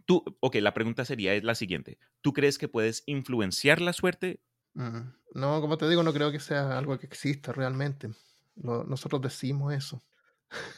[0.04, 1.98] Tú, ok, la pregunta sería la siguiente.
[2.20, 4.40] ¿Tú crees que puedes influenciar la suerte?
[4.74, 8.10] No, como te digo, no creo que sea algo que exista realmente.
[8.56, 10.02] nosotros decimos eso.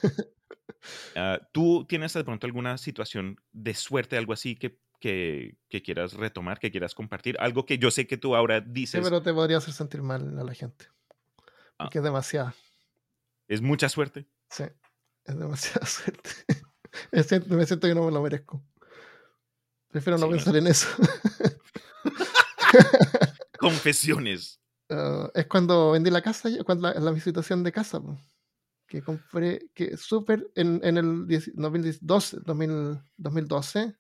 [0.03, 6.15] uh, ¿Tú tienes de pronto alguna situación de suerte, algo así que, que, que, quieras
[6.15, 7.37] retomar, que quieras compartir?
[7.41, 9.01] Algo que yo sé que tú ahora dices.
[9.01, 10.87] Sí, pero te podría hacer sentir mal a la gente.
[11.79, 11.85] Ah.
[11.85, 12.53] Porque es demasiado.
[13.47, 14.27] ¿Es mucha suerte?
[14.51, 14.65] Sí,
[15.25, 16.31] es demasiada suerte.
[17.49, 18.63] me siento que no me lo merezco.
[19.89, 20.59] Prefiero no sí, pensar no.
[20.59, 20.89] en eso.
[23.59, 24.61] Confesiones.
[24.91, 28.01] Uh, es cuando vendí la casa, cuando la, la situación de casa,
[28.87, 33.95] que compré, que súper en, en, el 2012, 2000, 2012,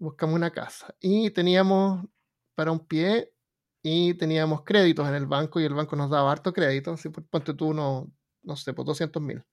[0.00, 2.04] buscamos una casa y teníamos
[2.54, 3.32] para un pie
[3.82, 7.24] y teníamos créditos en el banco y el banco nos daba harto crédito, así por
[7.26, 8.10] ponte tú uno,
[8.42, 9.44] no sé, por 200 mil.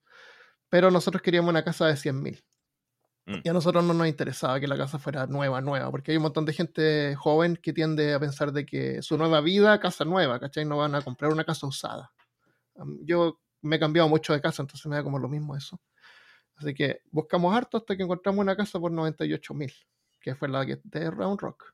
[0.69, 2.43] Pero nosotros queríamos una casa de 100 mil.
[3.25, 3.39] Mm.
[3.43, 6.23] Y a nosotros no nos interesaba que la casa fuera nueva, nueva, porque hay un
[6.23, 10.39] montón de gente joven que tiende a pensar de que su nueva vida, casa nueva,
[10.39, 10.65] ¿cachai?
[10.65, 12.11] No van a comprar una casa usada.
[13.01, 15.79] Yo me he cambiado mucho de casa, entonces me da como lo mismo eso.
[16.55, 19.73] Así que buscamos harto hasta que encontramos una casa por 98 mil,
[20.27, 21.73] que fue la que de Round Rock.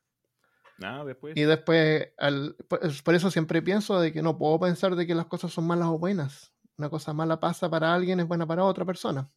[0.83, 1.35] Ah, después.
[1.35, 2.55] Y después, al,
[3.03, 5.87] por eso siempre pienso de que no puedo pensar de que las cosas son malas
[5.87, 6.53] o buenas.
[6.77, 9.27] Una cosa mala pasa para alguien, es buena para otra persona.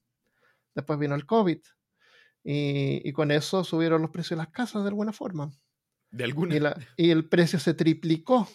[0.74, 1.60] Después vino el COVID,
[2.44, 5.50] y, y, con eso subieron los precios de las casas de alguna forma.
[6.10, 6.54] De alguna.
[6.54, 8.46] Y, la, y el precio se triplicó.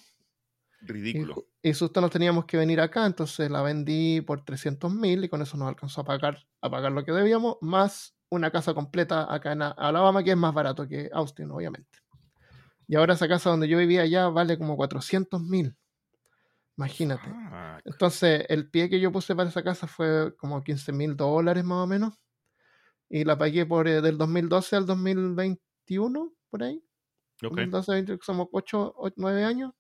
[0.82, 1.47] Ridículo.
[1.64, 5.30] Y, y justo nos teníamos que venir acá, entonces la vendí por 300 mil y
[5.30, 9.32] con eso nos alcanzó a pagar, a pagar lo que debíamos, más una casa completa
[9.32, 12.00] acá en Alabama, que es más barato que Austin, obviamente.
[12.88, 15.76] Y ahora esa casa donde yo vivía allá vale como 400 mil.
[16.78, 17.32] Imagínate.
[17.86, 21.84] Entonces, el pie que yo puse para esa casa fue como 15 mil dólares más
[21.84, 22.14] o menos
[23.10, 26.82] y la pagué por eh, del 2012 al 2021, por ahí.
[27.44, 27.68] Okay.
[27.68, 29.74] 2012, somos 8, 8, 9 años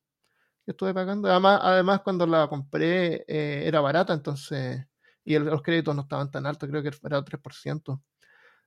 [0.65, 1.29] que estuve pagando.
[1.29, 4.85] Además, además cuando la compré eh, era barata, entonces,
[5.23, 8.01] y el, los créditos no estaban tan altos, creo que era 3%.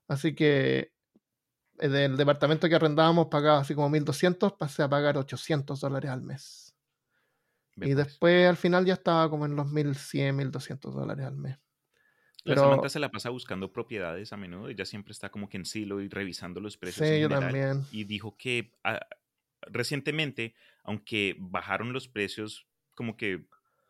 [0.08, 0.92] Así que
[1.78, 6.22] eh, del departamento que arrendábamos pagaba así como 1.200, pasé a pagar 800 dólares al
[6.22, 6.74] mes.
[7.76, 11.58] Bien, y después al final ya estaba como en los 1.100, 1.200 dólares al mes.
[12.44, 14.68] La Samantha se la pasa buscando propiedades a menudo.
[14.68, 17.08] Ella siempre está como que en silo y revisando los precios.
[17.08, 17.84] Sí, yo también.
[17.90, 19.00] Y dijo que a,
[19.62, 23.46] recientemente, aunque bajaron los precios como que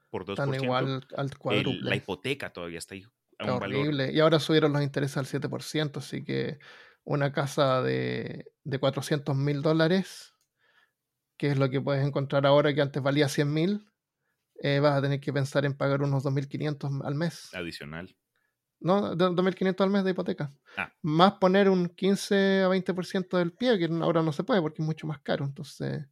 [0.08, 1.30] por 2%, Están igual al.
[1.50, 3.04] El, la hipoteca todavía está ahí
[3.38, 4.04] a un horrible.
[4.04, 4.14] valor.
[4.14, 6.58] Y ahora subieron los intereses al 7%, así que
[7.04, 10.34] una casa de, de 400 mil dólares,
[11.36, 13.86] que es lo que puedes encontrar ahora que antes valía 100 mil,
[14.62, 17.52] eh, vas a tener que pensar en pagar unos 2.500 al mes.
[17.54, 18.16] Adicional.
[18.80, 20.52] No, 2.500 al mes de hipoteca.
[20.76, 20.92] Ah.
[21.02, 24.86] Más poner un 15 a 20% del pie, que ahora no se puede porque es
[24.86, 25.44] mucho más caro.
[25.44, 26.06] Entonces,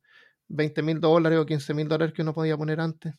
[0.48, 3.14] 20 mil dólares o 15 mil dólares que uno podía poner antes.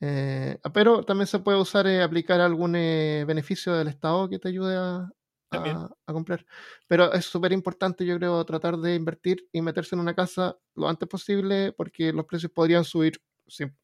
[0.00, 4.48] Eh, pero también se puede usar, eh, aplicar algún eh, beneficio del Estado que te
[4.48, 5.10] ayude a,
[5.50, 6.46] a, a comprar.
[6.86, 10.88] Pero es súper importante, yo creo, tratar de invertir y meterse en una casa lo
[10.88, 13.20] antes posible porque los precios podrían subir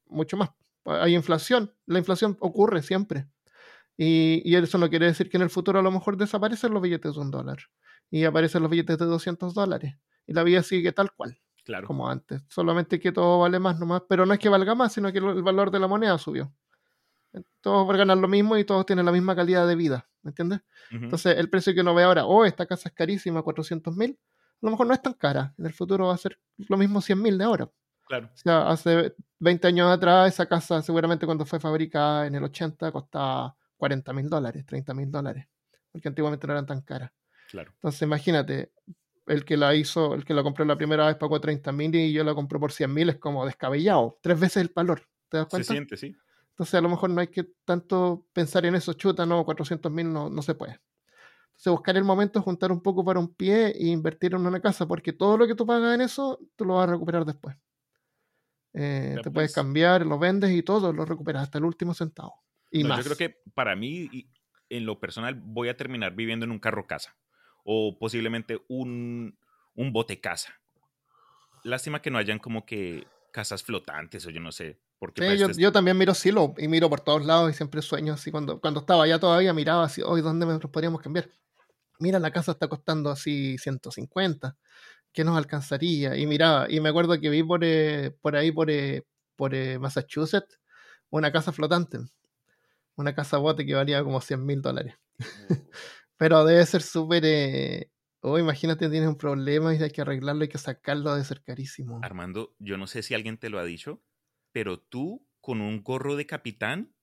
[0.07, 0.51] mucho más.
[0.85, 3.27] Hay inflación, la inflación ocurre siempre.
[3.97, 6.83] Y, y, eso no quiere decir que en el futuro a lo mejor desaparecen los
[6.83, 7.59] billetes de un dólar
[8.11, 9.95] y aparecen los billetes de 200 dólares.
[10.27, 11.87] Y la vida sigue tal cual, claro.
[11.87, 12.43] como antes.
[12.49, 15.43] Solamente que todo vale más nomás, pero no es que valga más, sino que el
[15.43, 16.53] valor de la moneda subió.
[17.61, 20.31] Todos van a ganar lo mismo y todos tienen la misma calidad de vida, ¿me
[20.31, 20.61] entiendes?
[20.93, 21.05] Uh -huh.
[21.05, 24.17] Entonces, el precio que uno ve ahora, oh, esta casa es carísima, 400 mil,
[24.65, 25.53] a lo mejor no es tan cara.
[25.59, 27.69] En el futuro va a ser lo mismo 100 mil de ahora.
[28.07, 28.31] Claro.
[28.33, 32.93] O sea, hace 20 años atrás, esa casa seguramente cuando fue fabricada en el 80
[32.93, 35.47] costaba 40 mil dólares, 30 mil dólares,
[35.91, 37.11] porque antiguamente no eran tan caras.
[37.51, 37.73] Claro.
[37.75, 38.73] Entonces, imagínate,
[39.27, 42.12] el que la hizo, el que la compró la primera vez pagó 30 mil y
[42.12, 45.03] yo la compré por 100 mil, es como descabellado, tres veces el valor.
[45.29, 45.66] ¿Te das cuenta?
[45.66, 46.14] Se siente, sí.
[46.51, 50.12] Entonces, a lo mejor no hay que tanto pensar en eso, chuta, no, 400 mil
[50.12, 50.81] no, no se puede.
[51.47, 54.87] Entonces, buscar el momento, juntar un poco para un pie e invertir en una casa,
[54.87, 57.57] porque todo lo que tú pagas en eso, tú lo vas a recuperar después.
[58.72, 59.35] Eh, te pues.
[59.35, 62.35] puedes cambiar, lo vendes y todo, lo recuperas hasta el último centavo.
[62.70, 62.99] Y no, más.
[62.99, 64.29] Yo creo que para mí,
[64.68, 67.16] en lo personal, voy a terminar viviendo en un carro casa
[67.65, 69.37] o posiblemente un,
[69.75, 70.55] un bote casa.
[71.65, 74.79] Lástima que no hayan como que casas flotantes o yo no sé.
[74.99, 77.83] Porque Sí, yo, este- yo también miro Silo y miro por todos lados y siempre
[77.83, 78.31] sueño así.
[78.31, 81.29] Cuando, cuando estaba allá todavía miraba así, hoy ¿dónde nos podríamos cambiar?
[81.99, 84.57] Mira, la casa está costando así 150.
[85.12, 86.17] ¿Qué nos alcanzaría?
[86.17, 89.05] Y miraba, y me acuerdo que vi por, eh, por ahí, por, eh,
[89.37, 90.59] por eh, Massachusetts,
[91.11, 91.99] una casa flotante.
[92.97, 94.95] Una casa bote que valía como 100 mil dólares.
[96.25, 97.22] Pero debe ser súper...
[97.27, 97.91] Eh...
[98.20, 102.01] Oh, imagínate, tienes un problema y hay que arreglarlo, hay que sacarlo, debe ser carísimo.
[102.03, 104.03] Armando, yo no sé si alguien te lo ha dicho,
[104.51, 106.95] pero tú con un gorro de capitán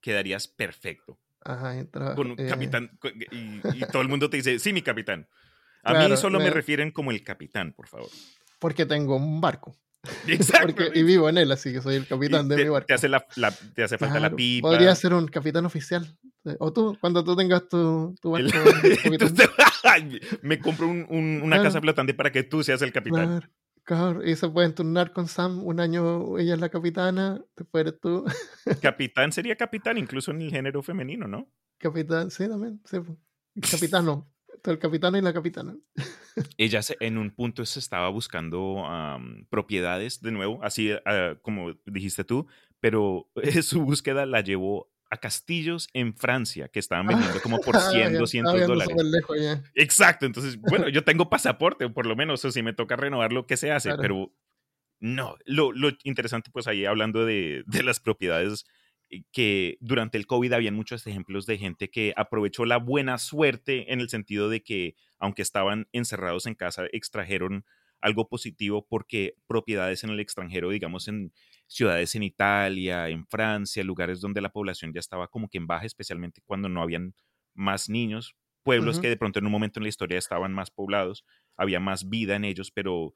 [0.00, 1.20] quedarías perfecto.
[1.44, 4.72] Ajá, entra, Con un eh, capitán co- y, y todo el mundo te dice, sí,
[4.72, 5.28] mi capitán.
[5.84, 8.10] A Claro, mí solo me me- refieren como el capitán, por favor.
[8.58, 9.76] porque tengo un barco.
[10.26, 10.74] Exacto.
[10.74, 12.88] Porque, y vivo en él, así que soy el capitán Y de te, mi barco.
[12.88, 14.68] te hace, la, la- te hace falta la pipa.
[14.68, 16.18] Podría ser un capitán oficial.
[16.46, 18.48] Eh, O tú, cuando tú tengas tu, tu barco.
[19.04, 19.48] Entonces,
[20.42, 21.62] me compro un- un- una Claro.
[21.64, 23.26] casa flotante para que tú seas el capitán.
[23.26, 23.48] Claro,
[23.84, 25.64] claro, y se pueden turnar con Sam.
[25.64, 28.24] Un año ella es la capitana, después eres tú,
[28.82, 31.48] Capitán sería capitán, incluso en el género femenino, ¿no?
[31.78, 32.30] capitán.
[32.30, 32.80] Sí, también.
[32.84, 32.98] Sí.
[33.70, 34.30] Capitano.
[34.64, 35.76] El capitano y la capitana.
[36.56, 38.82] Ella se- en un punto se estaba buscando
[39.50, 42.46] propiedades de nuevo, así ah, como dijiste tú,
[42.80, 43.28] pero
[43.62, 48.10] su búsqueda la llevó a castillos en Francia que estaban vendiendo como por 100, Ah,
[48.12, 49.10] ya, 200 estaba viendo dólares.
[49.10, 49.36] lejos.
[49.74, 53.46] Exacto, entonces, bueno, yo tengo pasaporte, por lo menos, o si me toca renovar lo
[53.46, 54.02] que se hace, Claro.
[54.02, 54.32] pero
[55.00, 58.64] no, lo, lo interesante, pues ahí hablando de, de las propiedades,
[59.10, 63.92] eh, que durante el COVID habían muchos ejemplos de gente que aprovechó la buena suerte
[63.92, 67.64] en el sentido de que, aunque estaban encerrados en casa, extrajeron
[68.00, 71.32] algo positivo porque propiedades en el extranjero, digamos en
[71.74, 75.86] ciudades en Italia, en Francia, lugares donde la población ya estaba como que en baja,
[75.86, 77.14] especialmente cuando no habían
[77.54, 81.24] más niños, pueblos que de pronto en un momento en la historia estaban más poblados,
[81.56, 83.14] había más vida en ellos, pero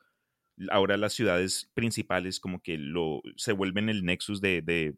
[0.71, 4.97] ahora las ciudades principales como que lo, se vuelven el nexus de, de,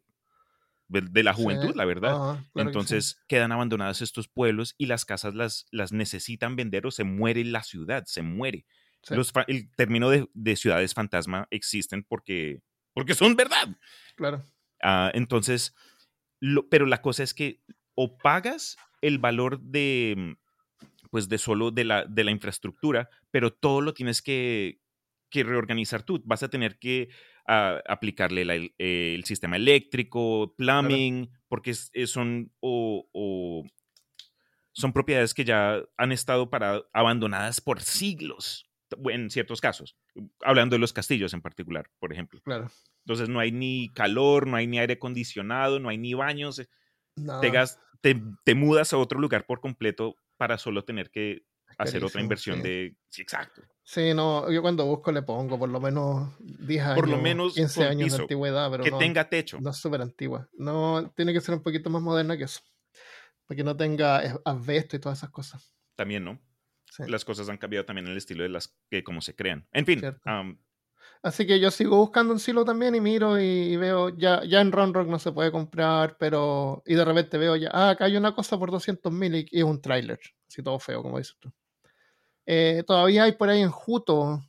[0.87, 1.33] de- la Sí.
[1.33, 2.19] juventud, la verdad.
[2.19, 2.95] Ajá, claro que sí.
[2.95, 7.43] Entonces quedan abandonados estos pueblos y las casas las, las necesitan vender o se muere
[7.45, 8.65] la ciudad, se muere.
[9.03, 12.59] Sí, Los fa- el término de, de ciudades fantasma existen porque,
[12.93, 13.67] porque son verdad.
[14.15, 14.43] claro.
[14.83, 15.75] Ah, entonces,
[16.39, 17.61] lo- pero la cosa es que
[17.95, 20.37] o pagas el valor de,
[21.11, 24.79] pues de solo de la, de la infraestructura, pero todo lo tienes que,
[25.29, 26.21] que reorganizar tú.
[26.25, 27.09] Vas a tener que
[27.47, 33.63] ah, aplicarle la- el, el sistema eléctrico, plumbing, porque es- es- son o, o
[34.73, 38.65] son propiedades que ya han estado para, abandonadas por siglos,
[39.09, 39.95] en ciertos casos,
[40.43, 42.41] hablando de los castillos en particular, por ejemplo.
[42.43, 42.69] Claro.
[43.05, 46.59] Entonces no hay ni calor, no hay ni aire acondicionado, no hay ni baños.
[46.59, 46.67] eh,
[47.15, 51.43] Nada, Te, gas- te, te mudas a otro lugar por completo para solo tener que
[51.77, 52.63] hacer otra inversión sí.
[52.63, 52.95] de...
[53.09, 53.61] Sí, exacto.
[53.83, 57.53] Sí, no, yo cuando busco le pongo por lo menos 10 años, Por lo menos
[57.55, 59.59] 15 con años piso, de antigüedad, pero que no, tenga techo.
[59.59, 60.47] no es súper antigua.
[60.53, 62.61] No, tiene que ser un poquito más moderna que eso.
[63.47, 65.73] Para que no tenga es- asbesto y todas esas cosas.
[65.95, 66.39] También, ¿no?
[66.91, 67.03] Sí.
[67.07, 69.65] Las cosas han cambiado también en el estilo de las que como se crean.
[69.71, 70.01] En fin,
[71.23, 74.71] Así que yo sigo buscando en Silo también y miro y, veo, ya, ya en
[74.71, 76.83] Ron Rock no se puede comprar, pero.
[76.85, 79.63] Y de repente veo ya, ah, acá hay una cosa por 200 mil y, es
[79.63, 80.19] un tráiler.
[80.47, 81.49] Así todo feo, como dices tú.
[82.45, 84.41] Eh, todavía hay por ahí en Juto,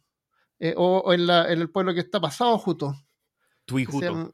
[0.58, 2.92] eh, o, o en, la- en el pueblo que está pasado Juto.
[3.66, 4.06] tú y Juto.
[4.06, 4.30] llama-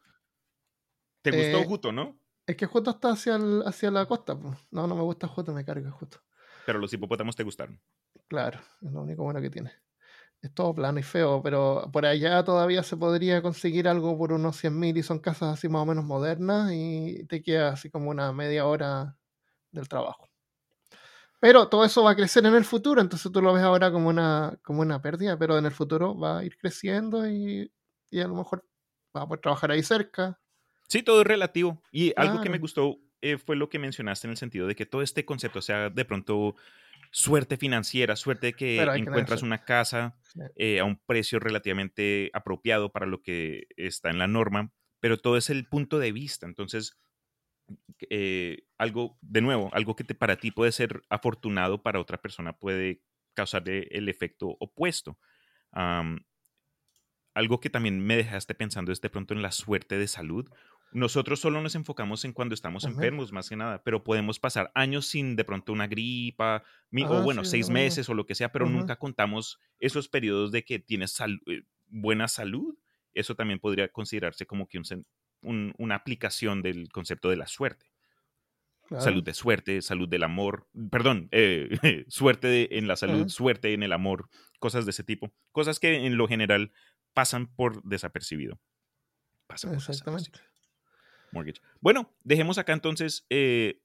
[1.22, 2.18] ¿Te gustó eh, Juto, no?
[2.46, 4.34] Es que Juto está hacia, el- hacia la costa.
[4.70, 6.18] No, no me gusta Juto, me carga Juto.
[6.68, 7.80] Pero los hipopótamos te gustaron.
[8.28, 9.72] Claro, es lo único bueno que tiene.
[10.42, 14.56] Es todo plano y feo, pero por allá todavía se podría conseguir algo por unos
[14.56, 18.10] 100 mil y son casas así más o menos modernas y te queda así como
[18.10, 19.18] una media hora
[19.72, 20.28] del trabajo.
[21.40, 24.08] Pero todo eso va a crecer en el futuro, entonces tú lo ves ahora como
[24.08, 27.72] una, como una pérdida, pero en el futuro va a ir creciendo y,
[28.10, 28.66] y a lo mejor
[29.14, 30.40] vas a poder trabajar ahí cerca.
[30.88, 31.82] Sí, todo es relativo.
[31.90, 32.62] Y algo que me Claro.
[32.62, 35.90] gustó eh, fue lo que mencionaste en el sentido de que todo este concepto sea
[35.90, 36.56] de pronto
[37.10, 40.16] suerte financiera, suerte de que encuentras una casa
[40.56, 45.36] eh, a un precio relativamente apropiado para lo que está en la norma, pero todo
[45.36, 46.46] es el punto de vista.
[46.46, 46.98] Entonces,
[48.10, 52.58] eh, algo, de nuevo, algo que te, para ti puede ser afortunado, para otra persona
[52.58, 53.02] puede
[53.34, 55.18] causarle el efecto opuesto.
[57.34, 60.50] Algo que también me dejaste pensando es de pronto en la suerte de salud.
[60.92, 65.06] Nosotros solo nos enfocamos en cuando estamos enfermos, más que nada, pero podemos pasar años
[65.06, 68.34] sin de pronto una gripa, mi- o Ah, bueno, sí, seis meses o lo que
[68.34, 72.76] sea, pero nunca contamos esos periodos de que tienes sal- eh, buena salud.
[73.12, 75.04] Eso también podría considerarse como que un sen-
[75.42, 77.86] un- una aplicación del concepto de la suerte.
[78.86, 79.04] Claro.
[79.04, 81.68] Salud de suerte, salud del amor, perdón, eh,
[82.08, 85.34] suerte de- en la salud, suerte en el amor, cosas de ese tipo.
[85.52, 86.72] Cosas que en lo general
[87.12, 88.58] pasan por desapercibido.
[89.46, 89.96] pasa cosas.
[89.98, 90.30] Exactamente.
[91.32, 91.60] Mortgage.
[91.80, 93.26] Bueno, dejemos acá entonces.
[93.30, 93.80] eh,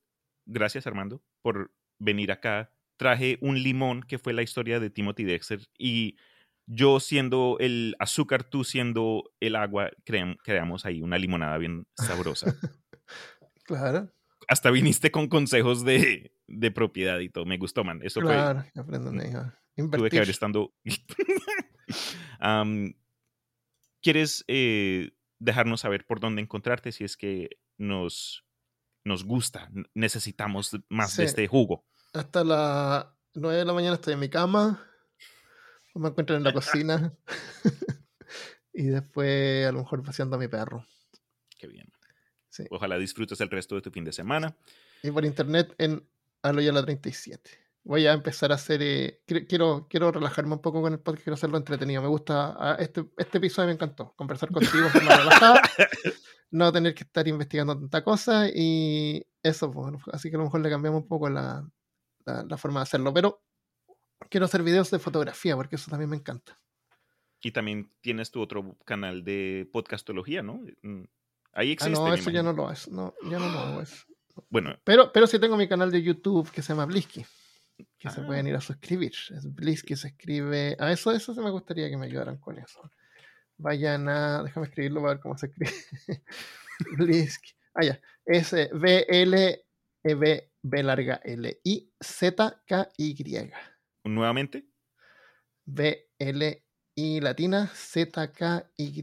[0.45, 2.71] gracias, Armando, por venir acá.
[2.97, 6.17] Traje un limón que fue la historia de Timothy Dexter y
[6.65, 12.47] yo siendo el azúcar, tú siendo el agua, cream- creamos ahí una limonada bien sabrosa.
[13.65, 14.11] Claro,
[14.49, 17.45] Hasta viniste con consejos de, de propiedad y todo.
[17.45, 18.01] Me gustó, man.
[18.03, 18.29] Eso fue.
[18.29, 20.73] claro, aprendan a Tuve que haber estando.
[24.01, 25.11] ¿Quieres eh,
[25.43, 28.45] dejarnos saber por dónde encontrarte si es que nos,
[29.03, 29.69] nos gusta?
[29.93, 31.85] Necesitamos más de este jugo.
[32.13, 34.87] Hasta las 9 de la mañana estoy en mi cama.
[35.95, 37.13] Me encuentro en la cocina.
[38.73, 40.85] y después a lo mejor paseando a mi perro.
[41.57, 41.91] Qué bien.
[42.49, 42.65] Sí.
[42.69, 44.55] Ojalá disfrutes el resto de tu fin de semana.
[45.01, 46.07] Y por internet en
[46.41, 47.62] Aloyala 37.
[47.86, 48.81] Voy a empezar a hacer.
[48.81, 52.01] eh, qui- quiero, quiero relajarme un poco con el podcast, quiero hacerlo entretenido.
[52.01, 52.55] Me gusta.
[52.57, 54.13] ah, Este, este episodio me encantó.
[54.15, 55.61] Conversar contigo relajada.
[56.55, 58.47] No tener que estar investigando tanta cosa.
[58.47, 61.67] Y eso, pues, bueno, así que a lo mejor le cambiamos un poco la,
[62.25, 63.11] la, la forma de hacerlo.
[63.11, 63.41] Pero
[64.29, 66.59] quiero hacer videos de fotografía porque eso también me encanta.
[67.41, 70.61] Y también tienes tu otro canal de podcastología, ¿no?
[70.84, 71.05] Mm,
[71.53, 71.99] Ahí Ah, existe.
[71.99, 72.88] no, me eso ya no lo es.
[72.88, 74.05] No, ya no lo hago eso.
[74.49, 77.25] Bueno, Pero, pero sí tengo mi canal de YouTube que se llama Blisky.
[77.97, 78.25] Que se Ah.
[78.25, 79.13] pueden ir a suscribir.
[79.36, 80.75] Es Blisky se escribe.
[80.79, 82.89] A eso, eso sí me gustaría que me ayudaran con eso.
[83.57, 84.43] Vayan a.
[84.43, 85.71] Déjame escribirlo para ver cómo se escribe.
[86.97, 87.51] Blisky.
[87.75, 88.01] Ah, ya.
[88.25, 89.65] Es eh, B-L.
[90.05, 93.15] E B, B larga L I Z K Y
[94.03, 94.65] nuevamente,
[95.65, 96.63] B L
[96.95, 99.01] I latina Z K Y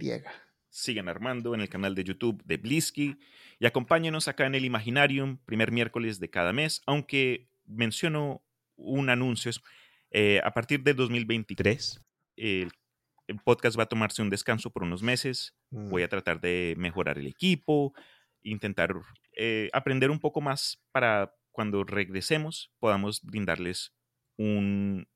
[0.69, 3.19] sigan Armando en el canal de YouTube de Blisky
[3.59, 8.43] y acompáñenos acá en el Imaginarium, primer miércoles de cada mes, aunque menciono
[8.83, 9.53] un anuncio,
[10.11, 12.03] eh, a partir de 2023
[12.37, 12.71] el,
[13.27, 17.19] el podcast va a tomarse un descanso por unos meses, voy a tratar de mejorar
[17.19, 17.95] el equipo,
[18.43, 18.95] intentar
[19.37, 23.93] eh, aprender un poco más para cuando regresemos podamos brindarles
[24.37, 25.07] un,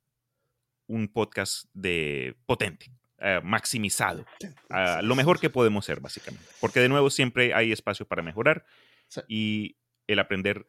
[0.86, 4.26] un podcast de potente, eh, maximizado,
[4.68, 6.46] a lo mejor que podemos ser, básicamente.
[6.60, 8.64] Porque de nuevo siempre hay espacio para mejorar
[9.08, 9.20] Sí.
[9.28, 10.66] y el aprender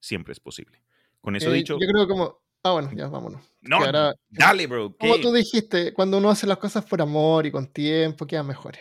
[0.00, 0.80] siempre es posible.
[1.26, 2.38] Con eso Eh, dicho, Yo creo como.
[2.62, 3.42] Ah, bueno, ya vámonos.
[3.62, 3.80] no,
[4.28, 4.96] dale, bro.
[4.96, 5.20] Como ¿qué?
[5.22, 8.80] tú dijiste, cuando uno hace las cosas por amor y con tiempo, quedan mejores.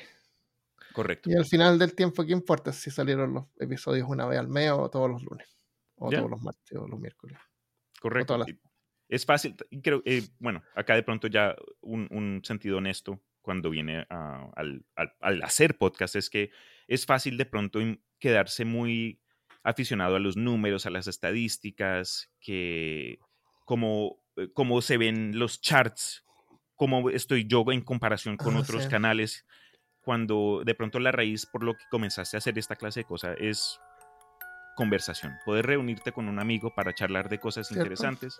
[0.94, 1.32] Correcto.
[1.32, 4.70] Y al final del tiempo, ¿qué importa si salieron los episodios una vez al mes
[4.70, 5.58] o todos los lunes?
[5.96, 7.36] O todos los martes o los miércoles.
[8.00, 8.38] Correcto.
[8.38, 8.48] las-
[9.10, 14.06] Es fácil, creo, eh, bueno, acá de pronto ya un, un sentido honesto cuando viene
[14.10, 16.52] a- al, al- al hacer podcast es que
[16.88, 17.80] es fácil de pronto
[18.20, 19.20] quedarse muy
[19.66, 23.20] aficionado a los números, a las estadísticas, que
[23.66, 26.24] cómo, eh, cómo se ven los charts,
[26.76, 28.90] cómo estoy yo en comparación con Ah, otros sí.
[28.90, 29.46] canales,
[30.02, 33.36] cuando de pronto la raíz por lo que comenzaste a hacer esta clase de cosas
[33.40, 33.80] es
[34.76, 37.82] conversación, poder reunirte con un amigo para charlar de cosas ¿Cierto?
[37.84, 38.40] interesantes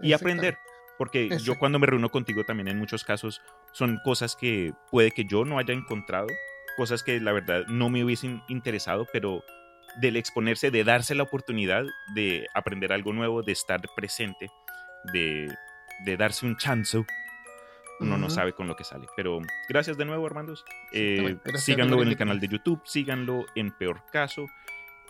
[0.00, 0.56] y aprender.
[0.96, 3.42] Porque yo cuando me reúno contigo también en muchos casos
[3.72, 6.28] son cosas que puede que yo no haya encontrado,
[6.76, 9.42] cosas que la verdad no me hubiesen interesado, pero
[10.00, 11.84] del exponerse, de darse la oportunidad
[12.14, 14.48] de aprender algo nuevo, de estar presente,
[15.12, 15.48] de,
[16.04, 17.04] de darse un chance,
[18.00, 19.06] uno no sabe con lo que sale.
[19.16, 19.38] Pero
[19.68, 20.64] gracias de nuevo, Armandos.
[20.92, 24.46] Eh, síganlo en el canal de YouTube, síganlo en Peor Caso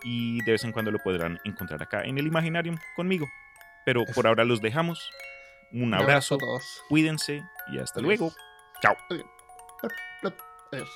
[0.03, 3.25] y de vez en cuando lo podrán encontrar acá en el Imaginarium conmigo.
[3.85, 5.09] Pero por ahora los dejamos.
[5.71, 6.83] Un Un abrazo, a todos.
[6.87, 8.07] cuídense y hasta Adiós.
[8.19, 8.33] luego.
[8.81, 8.95] Chao.
[10.71, 10.89] Adiós.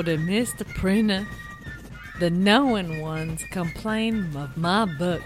[0.00, 0.66] For the Mr.
[0.76, 1.26] Printer,
[2.20, 5.20] the knowing ones complain of my book.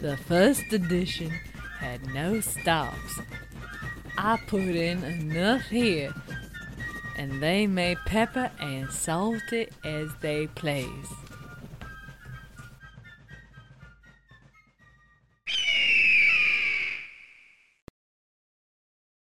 [0.00, 1.30] The first edition
[1.78, 3.20] had no stops.
[4.18, 6.12] I put in enough here,
[7.16, 11.06] and they may pepper and salt it as they please.